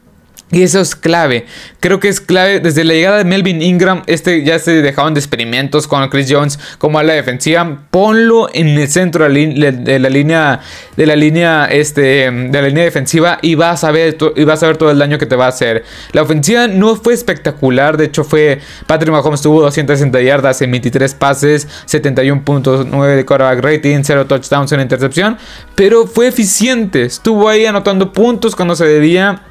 Y 0.52 0.62
eso 0.62 0.80
es 0.80 0.94
clave. 0.94 1.44
Creo 1.80 1.98
que 1.98 2.08
es 2.08 2.20
clave. 2.20 2.60
Desde 2.60 2.84
la 2.84 2.94
llegada 2.94 3.18
de 3.18 3.24
Melvin 3.24 3.60
Ingram, 3.62 4.04
este 4.06 4.44
ya 4.44 4.60
se 4.60 4.80
dejaron 4.80 5.12
de 5.12 5.18
experimentos 5.18 5.88
con 5.88 6.08
Chris 6.08 6.28
Jones 6.30 6.60
como 6.78 7.00
a 7.00 7.02
la 7.02 7.14
defensiva. 7.14 7.82
Ponlo 7.90 8.48
en 8.54 8.68
el 8.68 8.88
centro 8.88 9.24
de 9.24 9.28
la, 9.28 10.08
línea 10.08 10.60
de 10.96 11.06
la 11.06 11.16
línea 11.16 11.64
este 11.66 12.30
de 12.30 12.62
la 12.62 12.68
línea 12.68 12.84
defensiva 12.84 13.38
y 13.42 13.56
vas 13.56 13.82
a 13.82 13.90
ver 13.90 14.16
y 14.36 14.44
vas 14.44 14.62
a 14.62 14.68
ver 14.68 14.76
todo 14.76 14.92
el 14.92 15.00
daño 15.00 15.18
que 15.18 15.26
te 15.26 15.34
va 15.34 15.46
a 15.46 15.48
hacer. 15.48 15.84
La 16.12 16.22
ofensiva 16.22 16.68
no 16.68 16.94
fue 16.94 17.14
espectacular, 17.14 17.96
de 17.96 18.04
hecho 18.04 18.22
fue 18.22 18.60
Patrick 18.86 19.10
Mahomes 19.10 19.42
tuvo 19.42 19.62
260 19.62 20.20
yardas 20.22 20.62
en 20.62 20.70
23 20.70 21.12
pases, 21.14 21.66
71.9 21.88 23.16
de 23.16 23.26
quarterback 23.26 23.64
rating, 23.64 24.02
0 24.04 24.26
touchdowns 24.26 24.70
en 24.70 24.80
intercepción, 24.80 25.38
pero 25.74 26.06
fue 26.06 26.28
eficiente. 26.28 27.02
Estuvo 27.02 27.48
ahí 27.48 27.66
anotando 27.66 28.12
puntos 28.12 28.54
cuando 28.54 28.76
se 28.76 28.84
debía 28.84 29.42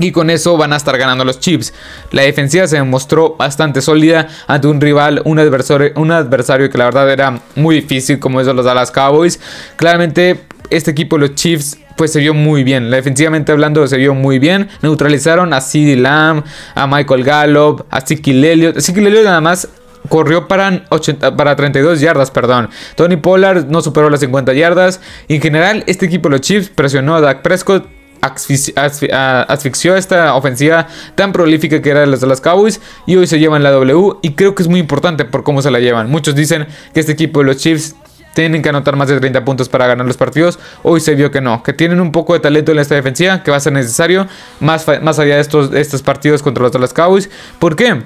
y 0.00 0.12
con 0.12 0.30
eso 0.30 0.56
van 0.56 0.72
a 0.72 0.76
estar 0.76 0.96
ganando 0.98 1.24
los 1.24 1.38
Chiefs. 1.38 1.72
La 2.10 2.22
defensiva 2.22 2.66
se 2.66 2.82
mostró 2.82 3.36
bastante 3.36 3.82
sólida 3.82 4.28
ante 4.46 4.66
un 4.66 4.80
rival, 4.80 5.22
un 5.24 5.38
adversario, 5.38 5.92
un 5.96 6.10
adversario 6.10 6.70
que 6.70 6.78
la 6.78 6.86
verdad 6.86 7.10
era 7.10 7.40
muy 7.54 7.76
difícil 7.76 8.18
como 8.18 8.40
esos 8.40 8.56
los 8.56 8.64
Dallas 8.64 8.90
Cowboys. 8.90 9.38
Claramente 9.76 10.40
este 10.70 10.90
equipo, 10.90 11.18
los 11.18 11.34
Chiefs, 11.34 11.78
pues 11.96 12.12
se 12.12 12.20
vio 12.20 12.32
muy 12.32 12.64
bien. 12.64 12.90
Defensivamente 12.90 13.52
hablando, 13.52 13.86
se 13.86 13.98
vio 13.98 14.14
muy 14.14 14.38
bien. 14.38 14.68
Neutralizaron 14.82 15.52
a 15.52 15.60
CeeDee 15.60 15.96
Lamb, 15.96 16.44
a 16.74 16.86
Michael 16.86 17.24
Gallup, 17.24 17.84
a 17.90 18.00
Siki 18.00 18.32
Lelio. 18.32 18.80
Siki 18.80 19.00
Lelio 19.00 19.22
nada 19.22 19.40
más 19.40 19.68
corrió 20.08 20.48
para, 20.48 20.84
80, 20.88 21.36
para 21.36 21.56
32 21.56 22.00
yardas, 22.00 22.30
perdón. 22.30 22.70
Tony 22.94 23.16
Pollard 23.16 23.66
no 23.66 23.82
superó 23.82 24.08
las 24.08 24.20
50 24.20 24.54
yardas. 24.54 25.00
En 25.28 25.42
general, 25.42 25.84
este 25.86 26.06
equipo, 26.06 26.30
los 26.30 26.40
Chiefs, 26.40 26.70
presionó 26.70 27.16
a 27.16 27.20
Dak 27.20 27.42
Prescott 27.42 27.99
asfixió 28.20 29.96
esta 29.96 30.34
ofensiva 30.34 30.86
tan 31.14 31.32
prolífica 31.32 31.80
que 31.80 31.90
era 31.90 32.00
de 32.00 32.06
los 32.06 32.40
Cowboys 32.40 32.80
y 33.06 33.16
hoy 33.16 33.26
se 33.26 33.38
llevan 33.38 33.62
la 33.62 33.70
W 33.70 34.16
y 34.22 34.32
creo 34.32 34.54
que 34.54 34.62
es 34.62 34.68
muy 34.68 34.80
importante 34.80 35.24
por 35.24 35.42
cómo 35.42 35.62
se 35.62 35.70
la 35.70 35.80
llevan. 35.80 36.10
Muchos 36.10 36.34
dicen 36.34 36.66
que 36.92 37.00
este 37.00 37.12
equipo 37.12 37.40
de 37.40 37.46
los 37.46 37.56
Chiefs 37.56 37.96
tienen 38.34 38.62
que 38.62 38.68
anotar 38.68 38.96
más 38.96 39.08
de 39.08 39.18
30 39.18 39.44
puntos 39.44 39.68
para 39.68 39.86
ganar 39.86 40.06
los 40.06 40.16
partidos. 40.16 40.58
Hoy 40.82 41.00
se 41.00 41.14
vio 41.14 41.30
que 41.30 41.40
no, 41.40 41.62
que 41.62 41.72
tienen 41.72 42.00
un 42.00 42.12
poco 42.12 42.32
de 42.34 42.40
talento 42.40 42.72
en 42.72 42.78
esta 42.78 42.94
defensiva 42.94 43.42
que 43.42 43.50
va 43.50 43.56
a 43.56 43.60
ser 43.60 43.72
necesario 43.72 44.26
más, 44.60 44.86
más 45.02 45.18
allá 45.18 45.36
de 45.36 45.40
estos, 45.40 45.72
estos 45.74 46.02
partidos 46.02 46.42
contra 46.42 46.62
los 46.62 46.72
Dallas 46.72 46.92
Cowboys. 46.92 47.28
¿Por 47.58 47.76
qué? 47.76 48.02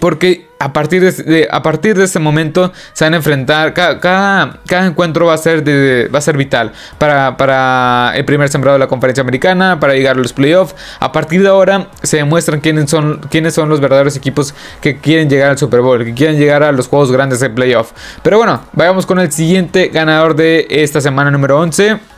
Porque 0.00 0.45
a 0.58 0.72
partir 0.72 1.02
de, 1.02 1.48
a 1.50 1.62
partir 1.62 1.96
de 1.96 2.04
este 2.04 2.18
momento 2.18 2.72
se 2.92 3.04
van 3.04 3.14
a 3.14 3.18
enfrentar. 3.18 3.74
Cada, 3.74 4.00
cada, 4.00 4.86
encuentro 4.86 5.26
va 5.26 5.34
a 5.34 5.38
ser, 5.38 5.62
de, 5.62 6.08
va 6.08 6.18
a 6.18 6.22
ser 6.22 6.36
vital 6.36 6.72
para, 6.98 7.36
para, 7.36 8.12
el 8.14 8.24
primer 8.24 8.48
sembrado 8.48 8.76
de 8.76 8.78
la 8.78 8.88
conferencia 8.88 9.20
americana, 9.22 9.78
para 9.80 9.94
llegar 9.94 10.16
a 10.16 10.20
los 10.20 10.32
playoffs. 10.32 10.74
A 11.00 11.12
partir 11.12 11.42
de 11.42 11.48
ahora 11.48 11.88
se 12.02 12.18
demuestran 12.18 12.60
quiénes 12.60 12.90
son, 12.90 13.20
quiénes 13.30 13.54
son 13.54 13.68
los 13.68 13.80
verdaderos 13.80 14.16
equipos 14.16 14.54
que 14.80 14.98
quieren 14.98 15.28
llegar 15.28 15.50
al 15.50 15.58
Super 15.58 15.80
Bowl, 15.80 16.04
que 16.04 16.14
quieren 16.14 16.38
llegar 16.38 16.62
a 16.62 16.72
los 16.72 16.88
juegos 16.88 17.12
grandes 17.12 17.40
de 17.40 17.50
playoff. 17.50 17.92
Pero 18.22 18.38
bueno, 18.38 18.62
vayamos 18.72 19.06
con 19.06 19.18
el 19.18 19.30
siguiente 19.32 19.88
ganador 19.88 20.36
de 20.36 20.66
esta 20.70 21.00
semana 21.00 21.30
número 21.30 21.58
11 21.58 22.15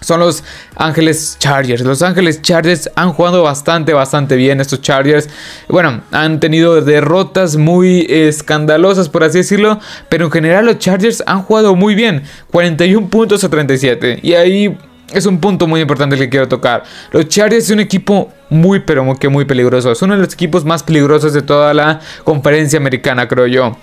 son 0.00 0.20
los 0.20 0.42
Ángeles 0.76 1.36
Chargers. 1.38 1.82
Los 1.82 2.02
Ángeles 2.02 2.42
Chargers 2.42 2.90
han 2.96 3.12
jugado 3.12 3.42
bastante, 3.42 3.92
bastante 3.92 4.36
bien 4.36 4.60
estos 4.60 4.80
Chargers. 4.80 5.28
Bueno, 5.68 6.02
han 6.10 6.40
tenido 6.40 6.80
derrotas 6.80 7.56
muy 7.56 8.06
escandalosas, 8.08 9.08
por 9.08 9.24
así 9.24 9.38
decirlo. 9.38 9.78
Pero 10.08 10.26
en 10.26 10.30
general 10.30 10.66
los 10.66 10.78
Chargers 10.78 11.22
han 11.26 11.42
jugado 11.42 11.74
muy 11.74 11.94
bien. 11.94 12.22
41 12.50 13.08
puntos 13.08 13.44
a 13.44 13.48
37. 13.48 14.20
Y 14.22 14.34
ahí 14.34 14.76
es 15.12 15.26
un 15.26 15.40
punto 15.40 15.66
muy 15.66 15.80
importante 15.80 16.16
que 16.16 16.28
quiero 16.28 16.48
tocar. 16.48 16.84
Los 17.12 17.28
Chargers 17.28 17.64
es 17.64 17.70
un 17.70 17.80
equipo 17.80 18.32
muy, 18.48 18.80
pero 18.80 19.04
muy, 19.04 19.16
muy 19.28 19.44
peligroso. 19.44 19.92
Es 19.92 20.02
uno 20.02 20.14
de 20.14 20.22
los 20.22 20.34
equipos 20.34 20.64
más 20.64 20.82
peligrosos 20.82 21.32
de 21.32 21.42
toda 21.42 21.74
la 21.74 22.00
conferencia 22.24 22.78
americana, 22.78 23.28
creo 23.28 23.46
yo. 23.46 23.76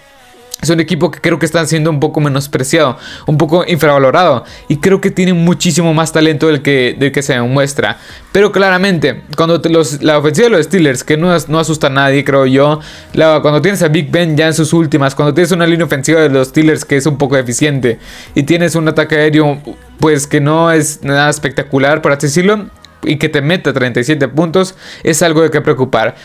Es 0.62 0.72
un 0.72 0.80
equipo 0.80 1.12
que 1.12 1.22
creo 1.22 1.38
que 1.38 1.46
está 1.46 1.64
siendo 1.68 1.92
un 1.92 2.00
poco 2.00 2.20
menospreciado, 2.20 2.98
un 3.28 3.38
poco 3.38 3.64
infravalorado. 3.68 4.44
Y 4.68 4.78
creo 4.78 5.00
que 5.00 5.12
tiene 5.12 5.34
muchísimo 5.34 5.94
más 5.94 6.12
talento 6.12 6.48
del 6.48 6.64
que, 6.64 6.96
del 6.98 7.12
que 7.12 7.22
se 7.22 7.34
demuestra. 7.34 7.98
Pero 8.32 8.52
claramente, 8.52 9.22
cuando 9.36 9.62
los, 9.70 10.02
la 10.02 10.18
ofensiva 10.18 10.46
de 10.46 10.58
los 10.58 10.66
Steelers, 10.66 11.04
que 11.04 11.16
no, 11.16 11.36
no 11.48 11.60
asusta 11.60 11.88
a 11.88 11.90
nadie, 11.92 12.24
creo 12.24 12.48
yo. 12.48 12.80
cuando 13.14 13.62
tienes 13.62 13.84
a 13.84 13.88
Big 13.88 14.10
Ben 14.10 14.36
ya 14.36 14.48
en 14.48 14.54
sus 14.56 14.74
últimas, 14.74 15.14
cuando 15.14 15.34
tienes 15.34 15.52
una 15.52 15.68
línea 15.68 15.86
ofensiva 15.86 16.22
de 16.22 16.30
los 16.30 16.48
Steelers 16.48 16.86
que 16.86 16.98
es 16.98 17.06
un 17.06 17.20
poco 17.20 17.38
eficiente. 17.38 18.00
Y 18.34 18.44
tienes 18.44 18.74
un 18.74 18.88
ataque 18.88 19.16
aéreo, 19.16 19.62
pues 20.00 20.26
que 20.26 20.42
no 20.42 20.72
es 20.72 21.04
nada 21.04 21.30
espectacular, 21.30 22.02
por 22.02 22.14
así 22.14 22.28
decirlo 22.28 22.66
y 23.04 23.18
que 23.18 23.30
te 23.30 23.42
meta 23.42 23.74
37 23.74 24.28
puntos 24.30 24.76
es 25.04 25.22
algo 25.22 25.44
de 25.44 25.52
que 25.52 25.62
preocupar. 25.62 26.16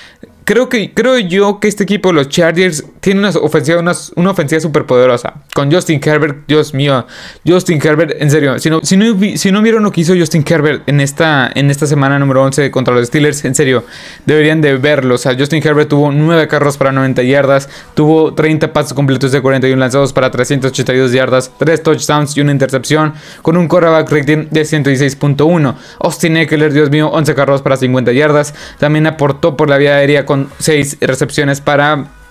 Creo, 0.44 0.68
que, 0.68 0.92
creo 0.92 1.18
yo 1.18 1.60
que 1.60 1.68
este 1.68 1.84
equipo, 1.84 2.12
los 2.12 2.28
Chargers, 2.28 2.84
tiene 3.02 3.18
una 3.18 3.30
ofensiva, 3.30 3.80
una, 3.80 3.92
una 4.14 4.30
ofensiva 4.30 4.70
poderosa. 4.86 5.34
Con 5.52 5.72
Justin 5.72 6.00
Herbert, 6.02 6.46
Dios 6.46 6.72
mío. 6.72 7.04
Justin 7.44 7.80
Herbert, 7.82 8.14
en 8.22 8.30
serio. 8.30 8.60
Si 8.60 8.70
no, 8.70 8.80
si 8.84 8.96
no, 8.96 9.18
si 9.36 9.50
no 9.50 9.60
vieron 9.60 9.82
lo 9.82 9.90
que 9.90 10.02
hizo 10.02 10.14
Justin 10.16 10.44
Herbert 10.48 10.88
en 10.88 11.00
esta, 11.00 11.50
en 11.52 11.68
esta 11.68 11.88
semana 11.88 12.20
número 12.20 12.44
11 12.44 12.70
contra 12.70 12.94
los 12.94 13.08
Steelers, 13.08 13.44
en 13.44 13.56
serio, 13.56 13.84
deberían 14.24 14.60
de 14.60 14.76
verlo. 14.76 15.16
O 15.16 15.18
sea, 15.18 15.34
Justin 15.36 15.60
Herbert 15.66 15.88
tuvo 15.88 16.12
9 16.12 16.46
carros 16.46 16.76
para 16.76 16.92
90 16.92 17.24
yardas, 17.24 17.68
tuvo 17.94 18.34
30 18.34 18.72
pasos 18.72 18.94
completos 18.94 19.32
de 19.32 19.42
41 19.42 19.80
lanzados 19.80 20.12
para 20.12 20.30
382 20.30 21.10
yardas, 21.10 21.50
3 21.58 21.82
touchdowns 21.82 22.36
y 22.36 22.40
una 22.40 22.52
intercepción, 22.52 23.14
con 23.42 23.56
un 23.56 23.66
quarterback 23.66 24.12
rating 24.12 24.46
de 24.48 24.62
116.1. 24.62 25.74
Austin 25.98 26.36
Eckler, 26.36 26.72
Dios 26.72 26.88
mío, 26.88 27.08
11 27.08 27.34
carros 27.34 27.62
para 27.62 27.76
50 27.76 28.12
yardas. 28.12 28.54
También 28.78 29.08
aportó 29.08 29.56
por 29.56 29.68
la 29.68 29.76
vía 29.76 29.96
aérea 29.96 30.24
con 30.24 30.50
6 30.60 30.98
recepciones 31.00 31.60
para 31.60 32.21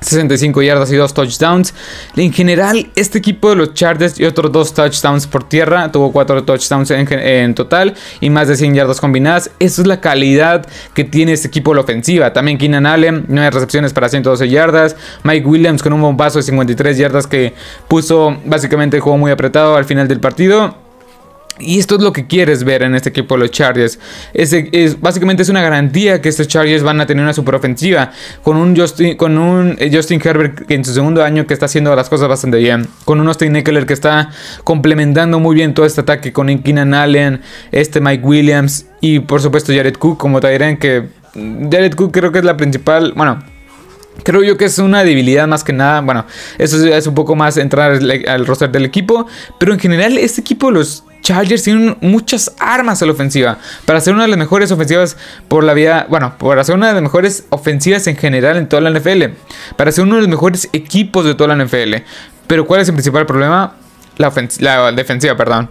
65 0.00 0.62
yardas 0.62 0.90
y 0.92 0.96
2 0.96 1.14
touchdowns. 1.14 1.74
En 2.16 2.32
general, 2.32 2.90
este 2.94 3.18
equipo 3.18 3.50
de 3.50 3.56
los 3.56 3.74
Chargers 3.74 4.18
y 4.18 4.24
otros 4.24 4.50
2 4.52 4.74
touchdowns 4.74 5.26
por 5.26 5.48
tierra, 5.48 5.90
tuvo 5.92 6.12
4 6.12 6.44
touchdowns 6.44 6.90
en, 6.90 7.54
total 7.54 7.94
y 8.20 8.30
más 8.30 8.48
de 8.48 8.56
100 8.56 8.74
yardas 8.74 9.00
combinadas. 9.00 9.50
Esa 9.58 9.82
es 9.82 9.86
la 9.86 10.00
calidad 10.00 10.66
que 10.94 11.04
tiene 11.04 11.32
este 11.32 11.48
equipo 11.48 11.70
de 11.70 11.76
la 11.76 11.82
ofensiva. 11.82 12.32
También 12.32 12.58
Keenan 12.58 12.86
Allen, 12.86 13.24
9 13.28 13.50
recepciones 13.50 13.92
para 13.92 14.08
112 14.08 14.48
yardas. 14.48 14.96
Mike 15.22 15.46
Williams 15.46 15.82
con 15.82 15.92
un 15.92 16.00
bombazo 16.00 16.38
de 16.38 16.42
53 16.44 16.98
yardas 16.98 17.26
que 17.26 17.54
puso 17.88 18.36
básicamente 18.44 18.96
el 18.96 19.02
juego 19.02 19.18
muy 19.18 19.30
apretado 19.30 19.76
al 19.76 19.84
final 19.84 20.08
del 20.08 20.20
partido. 20.20 20.89
Y 21.58 21.78
esto 21.78 21.96
es 21.96 22.02
lo 22.02 22.12
que 22.12 22.26
quieres 22.26 22.64
ver 22.64 22.82
en 22.82 22.94
este 22.94 23.10
equipo 23.10 23.34
de 23.34 23.40
los 23.40 23.50
Chargers. 23.50 23.98
Es, 24.32 25.00
básicamente 25.00 25.42
es 25.42 25.48
una 25.48 25.60
garantía 25.60 26.22
que 26.22 26.28
estos 26.28 26.48
Chargers 26.48 26.82
van 26.82 27.00
a 27.00 27.06
tener 27.06 27.22
una 27.22 27.34
superofensiva. 27.34 28.12
Con 28.42 28.56
un 28.56 28.76
Justin, 28.76 29.16
con 29.16 29.36
un 29.36 29.76
eh, 29.78 29.90
Justin 29.92 30.20
Herbert 30.24 30.70
en 30.70 30.84
su 30.84 30.94
segundo 30.94 31.22
año 31.22 31.46
que 31.46 31.54
está 31.54 31.66
haciendo 31.66 31.94
las 31.94 32.08
cosas 32.08 32.28
bastante 32.28 32.58
bien. 32.58 32.86
Con 33.04 33.20
un 33.20 33.28
Austin 33.28 33.54
Eckler 33.56 33.84
que 33.84 33.92
está 33.92 34.30
complementando 34.64 35.38
muy 35.38 35.54
bien 35.54 35.74
todo 35.74 35.84
este 35.84 36.00
ataque. 36.00 36.32
Con 36.32 36.46
Keenan 36.60 36.94
Allen, 36.94 37.42
este 37.72 38.00
Mike 38.00 38.24
Williams 38.24 38.86
y 39.00 39.20
por 39.20 39.42
supuesto 39.42 39.72
Jared 39.72 39.96
Cook 39.96 40.18
como 40.18 40.40
dirán 40.40 40.76
que 40.76 41.08
Jared 41.34 41.94
Cook 41.94 42.12
creo 42.12 42.32
que 42.32 42.38
es 42.38 42.44
la 42.44 42.56
principal... 42.56 43.12
Bueno, 43.14 43.42
Creo 44.22 44.42
yo 44.42 44.58
que 44.58 44.66
es 44.66 44.78
una 44.78 45.02
debilidad 45.02 45.46
más 45.46 45.64
que 45.64 45.72
nada. 45.72 46.02
Bueno, 46.02 46.26
eso 46.58 46.84
es 46.84 47.06
un 47.06 47.14
poco 47.14 47.36
más 47.36 47.56
entrar 47.56 47.92
al 47.92 48.46
roster 48.46 48.70
del 48.70 48.84
equipo. 48.84 49.26
Pero 49.58 49.72
en 49.72 49.78
general, 49.78 50.18
este 50.18 50.42
equipo, 50.42 50.70
los 50.70 51.04
Chargers 51.22 51.62
tienen 51.62 51.96
muchas 52.00 52.52
armas 52.58 53.02
a 53.02 53.06
la 53.06 53.12
ofensiva. 53.12 53.58
Para 53.84 53.98
hacer 53.98 54.14
una 54.14 54.22
de 54.22 54.28
las 54.28 54.38
mejores 54.38 54.70
ofensivas 54.70 55.16
por 55.48 55.64
la 55.64 55.74
vía. 55.74 56.06
Bueno, 56.08 56.34
para 56.38 56.60
hacer 56.60 56.74
una 56.74 56.88
de 56.88 56.94
las 56.94 57.02
mejores 57.02 57.44
ofensivas 57.50 58.06
en 58.06 58.16
general 58.16 58.56
en 58.56 58.68
toda 58.68 58.82
la 58.82 58.90
NFL. 58.90 59.24
Para 59.76 59.92
ser 59.92 60.04
uno 60.04 60.16
de 60.16 60.22
los 60.22 60.30
mejores 60.30 60.68
equipos 60.72 61.24
de 61.24 61.34
toda 61.34 61.54
la 61.54 61.64
NFL. 61.64 61.96
Pero 62.46 62.66
¿cuál 62.66 62.80
es 62.80 62.88
el 62.88 62.94
principal 62.94 63.26
problema? 63.26 63.74
La, 64.16 64.32
la 64.58 64.92
defensiva, 64.92 65.36
perdón. 65.36 65.68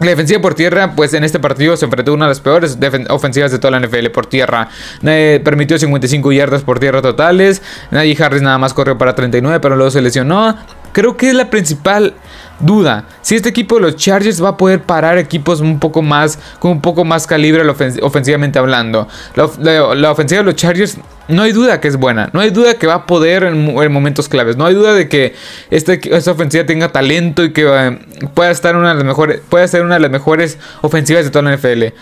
La 0.00 0.06
defensiva 0.06 0.40
por 0.40 0.54
tierra, 0.54 0.94
pues 0.96 1.12
en 1.12 1.24
este 1.24 1.38
partido 1.38 1.76
se 1.76 1.84
enfrentó 1.84 2.12
a 2.12 2.14
una 2.14 2.24
de 2.24 2.30
las 2.30 2.40
peores 2.40 2.78
ofensivas 3.10 3.52
de 3.52 3.58
toda 3.58 3.78
la 3.78 3.86
NFL 3.86 4.06
por 4.06 4.24
tierra. 4.24 4.70
permitió 5.02 5.78
55 5.78 6.32
yardas 6.32 6.62
por 6.62 6.78
tierra 6.78 7.02
totales. 7.02 7.60
Nadie 7.90 8.16
Harris 8.18 8.40
nada 8.40 8.56
más 8.56 8.72
corrió 8.72 8.96
para 8.96 9.14
39, 9.14 9.60
pero 9.60 9.76
luego 9.76 9.90
se 9.90 10.00
lesionó. 10.00 10.56
Creo 10.92 11.18
que 11.18 11.28
es 11.28 11.34
la 11.34 11.50
principal 11.50 12.14
duda. 12.60 13.04
Si 13.22 13.34
este 13.34 13.48
equipo 13.48 13.76
de 13.76 13.82
los 13.82 13.96
Chargers 13.96 14.42
va 14.42 14.50
a 14.50 14.56
poder 14.56 14.82
parar 14.82 15.18
equipos 15.18 15.60
un 15.60 15.78
poco 15.78 16.02
más, 16.02 16.38
con 16.58 16.72
un 16.72 16.80
poco 16.80 17.04
más 17.04 17.26
calibre 17.26 17.62
ofensivamente 18.02 18.58
hablando. 18.58 19.08
La, 19.34 20.10
ofensiva 20.10 20.40
de 20.40 20.44
los 20.44 20.56
Chargers 20.56 20.98
no 21.28 21.42
hay 21.42 21.52
duda 21.52 21.80
que 21.80 21.88
es 21.88 21.96
buena. 21.96 22.30
No 22.32 22.40
hay 22.40 22.50
duda 22.50 22.74
que 22.74 22.86
va 22.86 22.94
a 22.94 23.06
poder 23.06 23.44
en, 23.44 23.92
momentos 23.92 24.28
claves. 24.28 24.56
No 24.56 24.66
hay 24.66 24.74
duda 24.74 24.94
de 24.94 25.08
que 25.08 25.34
este, 25.70 26.00
esta 26.14 26.32
ofensiva 26.32 26.64
tenga 26.66 26.90
talento 26.90 27.44
y 27.44 27.52
que 27.52 27.66
eh, 27.66 27.98
pueda 28.34 28.50
estar 28.50 28.76
una 28.76 28.90
de 28.90 28.94
las 28.96 29.04
mejores, 29.04 29.40
pueda 29.48 29.66
ser 29.68 29.82
una 29.82 29.94
de 29.94 30.00
las 30.00 30.10
mejores 30.10 30.58
ofensivas 30.82 31.24
de 31.24 31.30
toda 31.30 31.42
la 31.42 31.56
NFL. 31.56 31.94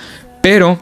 Pero 0.42 0.78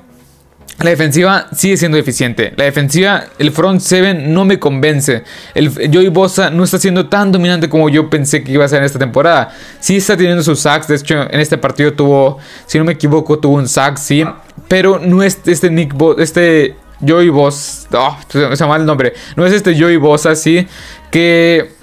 La 0.81 0.91
defensiva 0.91 1.49
sigue 1.53 1.77
siendo 1.77 1.97
eficiente. 1.97 2.53
La 2.57 2.65
defensiva, 2.65 3.25
el 3.39 3.51
front 3.51 3.81
seven 3.81 4.35
no 4.35 4.45
me 4.45 4.59
convence. 4.59 5.25
El 5.55 5.71
Joey 5.73 6.09
Bosa 6.09 6.51
no 6.51 6.65
está 6.65 6.79
siendo 6.79 7.09
tan 7.09 7.33
dominante 7.33 7.69
como 7.69 7.89
yo 7.89 8.11
pensé 8.11 8.45
que 8.45 8.53
iba 8.53 8.65
a 8.65 8.69
ser 8.69 8.81
en 8.81 8.85
esta 8.85 8.99
temporada. 8.99 9.55
Sí 9.81 9.97
está 9.97 10.17
teniendo 10.17 10.43
sus 10.43 10.61
sacks. 10.61 10.89
De 10.89 10.97
hecho, 10.97 11.23
en 11.31 11.41
este 11.41 11.57
partido 11.57 11.95
tuvo, 11.95 12.39
si 12.67 12.77
no 12.77 12.85
me 12.85 12.93
equivoco, 12.93 13.39
tuvo 13.39 13.57
un 13.57 13.69
sack, 13.69 13.97
sí. 13.97 14.25
Pero 14.69 14.99
no 14.99 15.23
es 15.23 15.39
este 15.47 15.71
Nick 15.71 15.95
este 16.19 16.77
Joey 17.07 17.31
Bosa. 17.31 17.89
Oh, 17.93 18.19
se 18.29 18.47
me 18.47 18.55
llama 18.55 18.77
el 18.77 18.85
nombre. 18.85 19.15
No 19.35 19.47
es 19.47 19.55
este 19.55 19.79
Joey 19.81 19.97
Bosa, 19.97 20.35
sí. 20.37 20.67
Que 21.11 21.76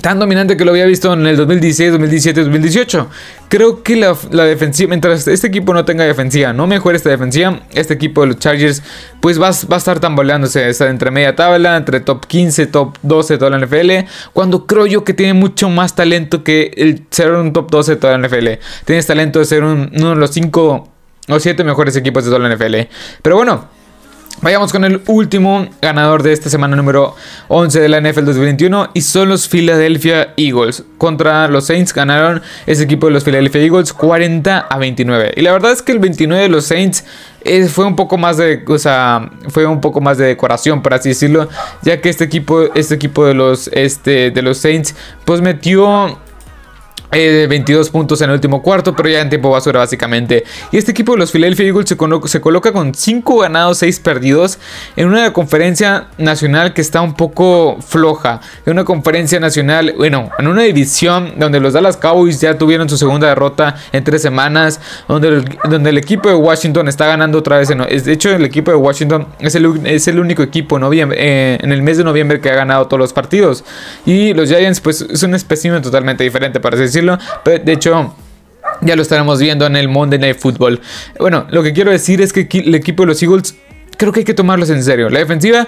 tan 0.00 0.18
dominante 0.18 0.56
que 0.56 0.64
lo 0.64 0.70
había 0.70 0.86
visto 0.86 1.12
en 1.12 1.26
el 1.26 1.36
2016, 1.36 1.92
2017, 1.92 2.40
2018. 2.42 3.10
Creo 3.48 3.82
que 3.82 3.96
la, 3.96 4.44
defensiva, 4.44 4.90
mientras 4.90 5.26
este 5.26 5.46
equipo 5.46 5.74
no 5.74 5.84
tenga 5.84 6.04
defensiva, 6.04 6.52
no 6.52 6.66
mejore 6.66 6.96
esta 6.96 7.10
defensiva, 7.10 7.60
este 7.72 7.94
equipo 7.94 8.20
de 8.20 8.28
los 8.28 8.38
Chargers, 8.38 8.82
pues 9.20 9.40
va, 9.40 9.48
a 9.48 9.76
estar 9.76 10.00
tamboleándose, 10.00 10.68
estar 10.68 10.88
entre 10.88 11.10
media 11.10 11.34
tabla, 11.34 11.76
entre 11.76 12.00
top 12.00 12.26
15, 12.26 12.66
top 12.66 12.96
12 13.02 13.34
de 13.34 13.38
toda 13.38 13.50
la 13.50 13.64
NFL, 13.64 13.90
cuando 14.32 14.66
creo 14.66 14.86
yo 14.86 15.04
que 15.04 15.14
tiene 15.14 15.34
mucho 15.34 15.68
más 15.70 15.94
talento 15.94 16.44
que 16.44 16.72
el 16.76 17.04
ser 17.10 17.32
un 17.32 17.52
top 17.52 17.70
12 17.70 17.92
de 17.92 17.96
toda 17.96 18.18
la 18.18 18.28
NFL. 18.28 18.48
Tienes 18.84 19.06
talento 19.06 19.38
de 19.38 19.44
ser 19.46 19.64
uno 19.64 20.10
de 20.10 20.16
los 20.16 20.30
5 20.30 20.88
o 21.28 21.40
7 21.40 21.64
mejores 21.64 21.96
equipos 21.96 22.24
de 22.24 22.30
toda 22.30 22.48
la 22.48 22.54
NFL. 22.54 22.90
Pero 23.22 23.36
bueno. 23.36 23.77
Vayamos 24.40 24.70
con 24.70 24.84
el 24.84 25.02
último 25.08 25.66
ganador 25.82 26.22
de 26.22 26.32
esta 26.32 26.48
semana 26.48 26.76
número 26.76 27.16
11 27.48 27.80
de 27.80 27.88
la 27.88 28.00
NFL 28.00 28.24
2021 28.24 28.90
y 28.94 29.00
son 29.00 29.30
los 29.30 29.48
Philadelphia 29.48 30.32
Eagles. 30.36 30.84
Contra 30.96 31.48
los 31.48 31.66
Saints 31.66 31.92
ganaron 31.92 32.40
ese 32.64 32.84
equipo 32.84 33.06
de 33.06 33.14
los 33.14 33.24
Philadelphia 33.24 33.62
Eagles 33.62 33.92
40 33.92 34.58
a 34.58 34.78
29. 34.78 35.32
Y 35.36 35.40
la 35.40 35.50
verdad 35.50 35.72
es 35.72 35.82
que 35.82 35.90
el 35.90 35.98
29 35.98 36.44
de 36.44 36.48
los 36.48 36.66
Saints 36.66 37.04
eh, 37.40 37.66
fue 37.66 37.84
un 37.84 37.96
poco 37.96 38.16
más 38.16 38.36
de, 38.36 38.62
o 38.64 38.78
sea, 38.78 39.28
fue 39.48 39.66
un 39.66 39.80
poco 39.80 40.00
más 40.00 40.18
de 40.18 40.26
decoración, 40.26 40.82
por 40.82 40.94
así 40.94 41.08
decirlo, 41.08 41.48
ya 41.82 42.00
que 42.00 42.08
este 42.08 42.22
equipo, 42.22 42.62
este 42.76 42.94
equipo 42.94 43.26
de 43.26 43.34
los, 43.34 43.68
este, 43.72 44.30
de 44.30 44.42
los 44.42 44.58
Saints, 44.58 44.94
pues 45.24 45.40
metió 45.40 46.16
22 47.10 47.86
eh, 47.86 47.90
puntos 47.90 48.20
en 48.20 48.30
el 48.30 48.34
último 48.34 48.62
cuarto, 48.62 48.94
pero 48.94 49.08
ya 49.08 49.20
en 49.20 49.28
tiempo 49.28 49.50
basura 49.50 49.80
básicamente. 49.80 50.44
Y 50.70 50.76
este 50.76 50.90
equipo 50.90 51.12
de 51.12 51.18
los 51.18 51.32
Philadelphia 51.32 51.66
Eagles 51.66 51.88
se, 51.88 52.40
coloca 52.40 52.72
con 52.72 52.94
5 52.94 53.38
ganados, 53.38 53.78
6 53.78 54.00
perdidos 54.00 54.58
en 54.96 55.08
una 55.08 55.32
conferencia 55.32 56.08
nacional 56.18 56.74
que 56.74 56.80
está 56.80 57.00
un 57.00 57.14
poco 57.14 57.78
floja. 57.80 58.40
En 58.66 58.74
una 58.74 58.84
conferencia 58.84 59.40
nacional, 59.40 59.94
bueno, 59.96 60.30
en 60.38 60.48
una 60.48 60.62
división 60.62 61.34
donde 61.38 61.60
los 61.60 61.72
Dallas 61.72 61.96
Cowboys 61.96 62.40
ya 62.40 62.58
tuvieron 62.58 62.88
su 62.88 62.98
segunda 62.98 63.28
derrota 63.28 63.76
en 63.92 64.04
3 64.04 64.20
semanas, 64.20 64.80
donde 65.08 65.28
el, 65.28 65.44
donde 65.64 65.90
el 65.90 65.98
equipo 65.98 66.28
de 66.28 66.34
Washington 66.34 66.88
está 66.88 67.06
ganando 67.06 67.38
otra 67.38 67.58
vez. 67.58 67.70
En, 67.70 67.78
de 67.78 68.12
hecho, 68.12 68.30
el 68.30 68.44
equipo 68.44 68.70
de 68.70 68.76
Washington 68.76 69.28
es 69.38 69.54
el, 69.54 69.86
es 69.86 70.08
el 70.08 70.20
único 70.20 70.42
equipo 70.42 70.78
eh, 70.78 71.58
en 71.60 71.72
el 71.72 71.82
mes 71.82 71.96
de 71.96 72.04
noviembre 72.04 72.40
que 72.40 72.50
ha 72.50 72.54
ganado 72.54 72.86
todos 72.86 73.00
los 73.00 73.12
partidos. 73.14 73.64
Y 74.04 74.34
los 74.34 74.50
Giants, 74.50 74.80
pues, 74.80 75.00
es 75.00 75.22
un 75.22 75.34
espécimen 75.34 75.80
totalmente 75.80 76.24
diferente, 76.24 76.60
para 76.60 76.76
decir 76.76 76.97
pero 77.44 77.64
de 77.64 77.72
hecho... 77.72 78.14
Ya 78.80 78.94
lo 78.94 79.02
estaremos 79.02 79.40
viendo 79.40 79.66
en 79.66 79.74
el 79.76 79.88
Monday 79.88 80.18
Night 80.18 80.38
Football. 80.38 80.80
Bueno, 81.18 81.46
lo 81.50 81.62
que 81.62 81.72
quiero 81.72 81.90
decir 81.90 82.20
es 82.20 82.32
que 82.32 82.46
el 82.52 82.74
equipo 82.74 83.02
de 83.02 83.08
los 83.08 83.22
Eagles 83.22 83.56
creo 83.96 84.12
que 84.12 84.20
hay 84.20 84.24
que 84.24 84.34
tomarlos 84.34 84.70
en 84.70 84.82
serio. 84.82 85.10
La 85.10 85.18
defensiva, 85.18 85.66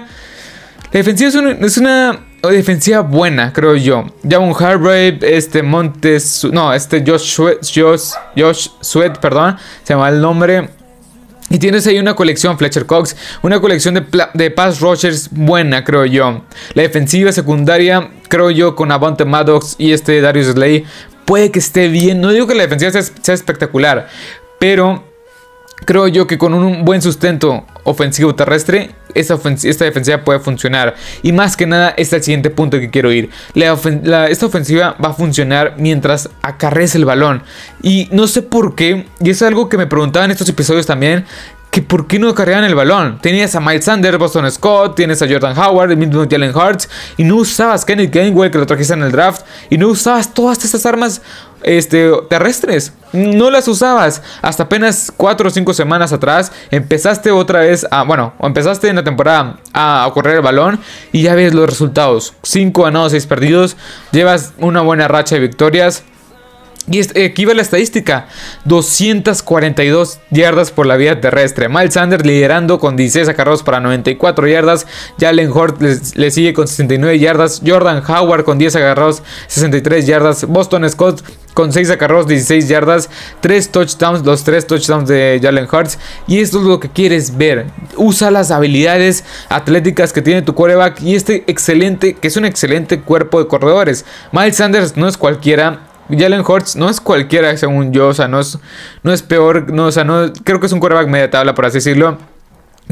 la 0.93 0.99
defensiva 0.99 1.29
es 1.61 1.77
una, 1.77 2.21
defensiva 2.43 3.01
buena, 3.01 3.53
creo 3.53 3.77
yo. 3.77 4.07
Javon 4.29 4.55
Hargrave, 4.59 5.19
este 5.23 5.63
Montes, 5.63 6.47
no, 6.51 6.73
este 6.73 7.05
Josh, 7.07 7.37
Josh, 7.37 8.13
Josh 8.37 8.69
Sweat, 8.81 9.19
perdón, 9.19 9.57
se 9.83 9.93
llama 9.93 10.09
el 10.09 10.21
nombre. 10.21 10.71
Y 11.53 11.59
tienes 11.59 11.85
ahí 11.89 11.99
una 11.99 12.15
colección, 12.15 12.57
Fletcher 12.57 12.87
Cox, 12.87 13.17
una 13.43 13.61
colección 13.61 13.95
de, 13.95 14.05
de 14.35 14.51
pass 14.53 14.81
rushers 14.81 15.29
buena, 15.33 15.83
creo 15.83 16.05
yo. 16.05 16.43
La 16.75 16.83
defensiva 16.83 17.33
secundaria, 17.33 18.09
creo 18.29 18.53
yo, 18.53 18.77
con 18.77 18.93
Avante 18.93 19.25
Maddox 19.25 19.75
y 19.77 19.91
este 19.91 20.21
Darius 20.21 20.47
Slay, 20.47 20.85
puede 21.31 21.53
que 21.53 21.61
esté 21.61 21.87
bien. 21.87 22.21
No 22.21 22.33
digo 22.33 22.49
que 22.49 22.57
la 22.57 22.65
defensiva 22.65 22.91
sea, 22.91 23.35
espectacular, 23.35 24.09
pero 24.59 25.05
creo 25.85 26.09
yo 26.09 26.27
que 26.27 26.38
con 26.38 26.55
un 26.55 26.85
buen 26.85 27.01
sustento 27.03 27.64
ofensivo 27.85 28.35
terrestre, 28.35 28.90
esta, 29.14 29.38
esta, 29.62 29.85
defensiva 29.85 30.25
puede 30.25 30.40
funcionar. 30.40 30.97
Y 31.23 31.31
más 31.31 31.57
que 31.57 31.69
nada, 31.69 31.90
este 31.90 32.03
es 32.03 32.12
el 32.14 32.23
siguiente 32.25 32.51
punto 32.51 32.81
que 32.81 32.90
quiero 32.90 33.12
ir. 33.12 33.31
esta 33.55 34.47
ofensiva 34.47 34.97
va 35.03 35.11
a 35.11 35.12
funcionar 35.12 35.77
mientras 35.79 36.29
acarrees 36.43 36.97
el 36.97 37.05
balón. 37.05 37.45
Y 37.81 38.09
no 38.11 38.27
sé 38.27 38.43
por 38.43 38.75
qué, 38.75 39.07
y 39.21 39.31
es 39.31 39.40
algo 39.43 39.69
que 39.69 39.79
me 39.79 39.87
preguntaba 39.87 40.25
en 40.25 40.33
estos 40.33 40.49
episodios 40.49 40.87
también, 40.87 41.27
que 41.70 41.83
por 41.83 42.06
qué 42.06 42.18
no 42.18 42.35
cargaban 42.35 42.64
el 42.64 42.74
balón. 42.74 43.18
Tenías 43.20 43.54
a 43.54 43.61
Miles 43.61 43.85
Sanders, 43.85 44.18
Boston 44.18 44.50
Scott, 44.50 44.96
tienes 44.96 45.22
a 45.22 45.28
Jordan 45.28 45.56
Howard, 45.56 45.92
el 45.92 45.96
mismo 45.96 46.26
Jalen 46.28 46.54
Hurts, 46.54 46.88
y 47.16 47.24
no 47.24 47.37
usabas 47.37 47.85
Kenneth 47.85 48.12
Gainwell 48.12 48.50
que 48.50 48.59
lo 48.59 48.66
trajiste 48.66 48.94
en 48.94 49.02
el 49.02 49.12
draft, 49.12 49.42
y 49.70 49.78
no 49.78 49.88
usabas 49.88 50.35
todas 50.35 50.64
estas 50.64 50.85
armas 50.85 51.22
este, 51.62 52.11
terrestres. 52.28 52.92
No 53.12 53.50
las 53.50 53.68
usabas. 53.68 54.22
Hasta 54.42 54.64
apenas 54.64 55.12
4 55.16 55.48
o 55.48 55.50
5 55.50 55.74
semanas 55.74 56.12
atrás 56.12 56.52
empezaste 56.70 57.30
otra 57.30 57.61
vez 57.61 57.87
a, 57.90 58.02
bueno, 58.02 58.35
empezaste 58.40 58.88
en 58.88 58.96
la 58.96 59.04
temporada 59.04 59.59
a, 59.72 60.11
correr 60.14 60.37
el 60.37 60.42
balón 60.42 60.80
y 61.12 61.22
ya 61.22 61.35
ves 61.35 61.54
los 61.54 61.68
resultados. 61.68 62.35
5 62.42 62.83
ganados, 62.83 63.12
6 63.12 63.26
perdidos. 63.26 63.76
Llevas 64.12 64.54
una 64.59 64.80
buena 64.80 65.09
racha 65.09 65.37
de 65.37 65.42
victorias. 65.42 66.04
Y 66.88 67.01
aquí 67.23 67.45
va 67.45 67.55
la 67.55 67.62
estadística: 67.62 68.27
242 68.64 70.19
yardas 70.31 70.71
por 70.71 70.87
la 70.87 70.97
vía 70.97 71.21
terrestre. 71.21 71.69
Miles 71.69 71.95
Sanders 71.95 72.25
liderando 72.25 72.79
con 72.79 72.97
16 72.97 73.29
acarreos 73.29 73.62
para 73.62 73.81
94 73.81 74.49
yardas. 74.49 74.87
Jalen 75.19 75.51
Hort 75.53 75.81
le, 75.81 76.31
sigue 76.31 76.53
con 76.53 76.66
69 76.66 77.19
yardas. 77.19 77.62
Jordan 77.64 78.03
Howard 78.07 78.45
con 78.45 78.59
10 78.59 78.77
agarrados, 78.77 79.23
63 79.49 80.07
yardas. 80.07 80.47
Boston 80.47 80.88
Scott 80.88 81.23
con 81.55 81.73
6 81.73 81.90
acarreos, 81.90 82.27
16 82.27 82.69
yardas. 82.69 83.11
3 83.40 83.71
touchdowns, 83.71 84.25
los 84.25 84.43
3 84.43 84.66
touchdowns 84.66 85.09
de 85.09 85.38
Jalen 85.40 85.69
Hurts. 85.71 85.99
Y 86.27 86.38
esto 86.40 86.59
es 86.59 86.64
lo 86.64 86.81
que 86.81 86.88
quieres 86.88 87.37
ver. 87.37 87.66
Usa 87.97 88.31
las 88.31 88.51
habilidades 88.51 89.23
atléticas 89.49 90.12
que 90.12 90.23
tiene 90.23 90.43
tu 90.43 90.55
quarterback 90.55 91.03
y 91.03 91.14
este 91.14 91.45
excelente, 91.47 92.14
que 92.14 92.29
es 92.29 92.37
un 92.37 92.47
excelente 92.47 93.01
cuerpo 93.01 93.38
de 93.38 93.47
corredores. 93.47 94.07
Miles 94.33 94.57
Sanders 94.57 94.97
no 94.97 95.07
es 95.07 95.16
cualquiera 95.16 95.89
Jalen 96.16 96.44
Hurts 96.46 96.77
no 96.77 96.88
es 96.88 97.01
cualquiera, 97.01 97.57
según 97.57 97.92
yo. 97.92 98.09
O 98.09 98.14
sea, 98.14 98.29
no 98.29 98.40
es, 98.40 98.59
no 99.03 99.12
es 99.12 99.23
peor. 99.23 99.73
No, 99.73 99.87
o 99.87 99.92
sea, 99.92 100.05
no, 100.05 100.33
creo 100.44 100.61
que 100.61 100.66
es 100.66 100.73
un 100.73 100.81
quarterback 100.81 101.09
media 101.09 101.31
tabla, 101.31 101.55
por 101.55 101.66
así 101.66 101.79
decirlo. 101.79 102.18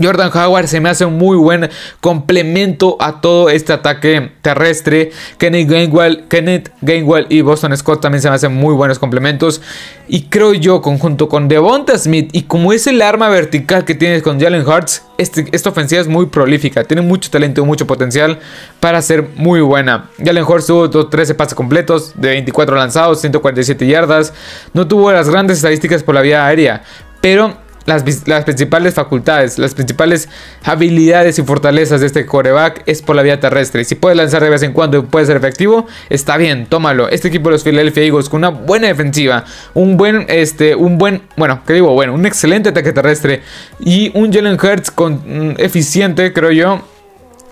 Jordan 0.02 0.30
Howard 0.34 0.66
se 0.68 0.80
me 0.80 0.88
hace 0.88 1.04
un 1.04 1.18
muy 1.18 1.36
buen 1.36 1.68
complemento 2.00 2.96
a 3.00 3.20
todo 3.20 3.50
este 3.50 3.72
ataque 3.72 4.32
terrestre. 4.42 5.10
Kenneth 5.38 5.68
Gainwell, 5.68 6.24
Kenneth 6.28 6.70
Gainwell 6.80 7.26
y 7.28 7.40
Boston 7.42 7.76
Scott 7.76 8.00
también 8.00 8.22
se 8.22 8.28
me 8.28 8.34
hacen 8.36 8.54
muy 8.54 8.74
buenos 8.74 8.98
complementos. 8.98 9.60
Y 10.08 10.24
creo 10.24 10.54
yo, 10.54 10.80
conjunto 10.80 11.28
con 11.28 11.48
Devonta 11.48 11.98
Smith 11.98 12.30
y 12.32 12.42
como 12.42 12.72
es 12.72 12.86
el 12.86 13.02
arma 13.02 13.28
vertical 13.28 13.84
que 13.84 13.94
tienes 13.94 14.22
con 14.22 14.40
Jalen 14.40 14.66
Hurts, 14.66 15.02
este, 15.18 15.46
esta 15.52 15.70
ofensiva 15.70 16.00
es 16.00 16.08
muy 16.08 16.26
prolífica. 16.26 16.84
Tiene 16.84 17.02
mucho 17.02 17.30
talento 17.30 17.64
mucho 17.64 17.86
potencial 17.86 18.38
para 18.80 19.02
ser 19.02 19.28
muy 19.36 19.60
buena. 19.60 20.10
Jalen 20.24 20.44
Hurts 20.44 20.66
tuvo 20.66 21.08
13 21.08 21.34
pases 21.34 21.54
completos, 21.54 22.12
de 22.16 22.28
24 22.28 22.76
lanzados, 22.76 23.20
147 23.20 23.86
yardas. 23.86 24.32
No 24.72 24.88
tuvo 24.88 25.12
las 25.12 25.28
grandes 25.28 25.58
estadísticas 25.58 26.02
por 26.02 26.14
la 26.14 26.22
vía 26.22 26.46
aérea, 26.46 26.82
pero 27.20 27.67
las, 27.88 28.44
principales 28.44 28.94
facultades, 28.94 29.58
las 29.58 29.74
principales 29.74 30.28
habilidades 30.62 31.38
y 31.38 31.42
fortalezas 31.42 32.00
de 32.00 32.06
este 32.06 32.26
coreback 32.26 32.82
es 32.86 33.02
por 33.02 33.16
la 33.16 33.22
vía 33.22 33.40
terrestre. 33.40 33.84
Si 33.84 33.94
puede 33.94 34.14
lanzar 34.14 34.42
de 34.42 34.50
vez 34.50 34.62
en 34.62 34.72
cuando 34.72 34.98
y 34.98 35.02
puede 35.02 35.26
ser 35.26 35.36
efectivo, 35.36 35.86
está 36.10 36.36
bien, 36.36 36.66
tómalo. 36.66 37.08
Este 37.08 37.28
equipo 37.28 37.48
de 37.48 37.54
los 37.54 37.64
Philadelphia 37.64 38.04
Eagles 38.04 38.28
con 38.28 38.38
una 38.38 38.50
buena 38.50 38.88
defensiva, 38.88 39.44
un 39.74 39.96
buen, 39.96 40.26
este, 40.28 40.74
un 40.74 40.98
buen, 40.98 41.22
bueno, 41.36 41.62
¿qué 41.66 41.72
digo? 41.72 41.92
Bueno, 41.94 42.14
un 42.14 42.26
excelente 42.26 42.68
ataque 42.68 42.92
terrestre 42.92 43.42
y 43.80 44.10
un 44.14 44.32
Jalen 44.32 44.58
Hurts 44.62 44.90
con, 44.90 45.14
mm, 45.14 45.54
eficiente, 45.58 46.32
creo 46.32 46.50
yo. 46.50 46.82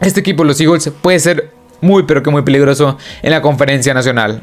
Este 0.00 0.20
equipo 0.20 0.42
de 0.42 0.48
los 0.48 0.60
Eagles 0.60 0.90
puede 1.00 1.18
ser 1.18 1.50
muy, 1.80 2.02
pero 2.02 2.22
que 2.22 2.30
muy 2.30 2.42
peligroso 2.42 2.98
en 3.22 3.30
la 3.30 3.40
conferencia 3.40 3.94
nacional. 3.94 4.42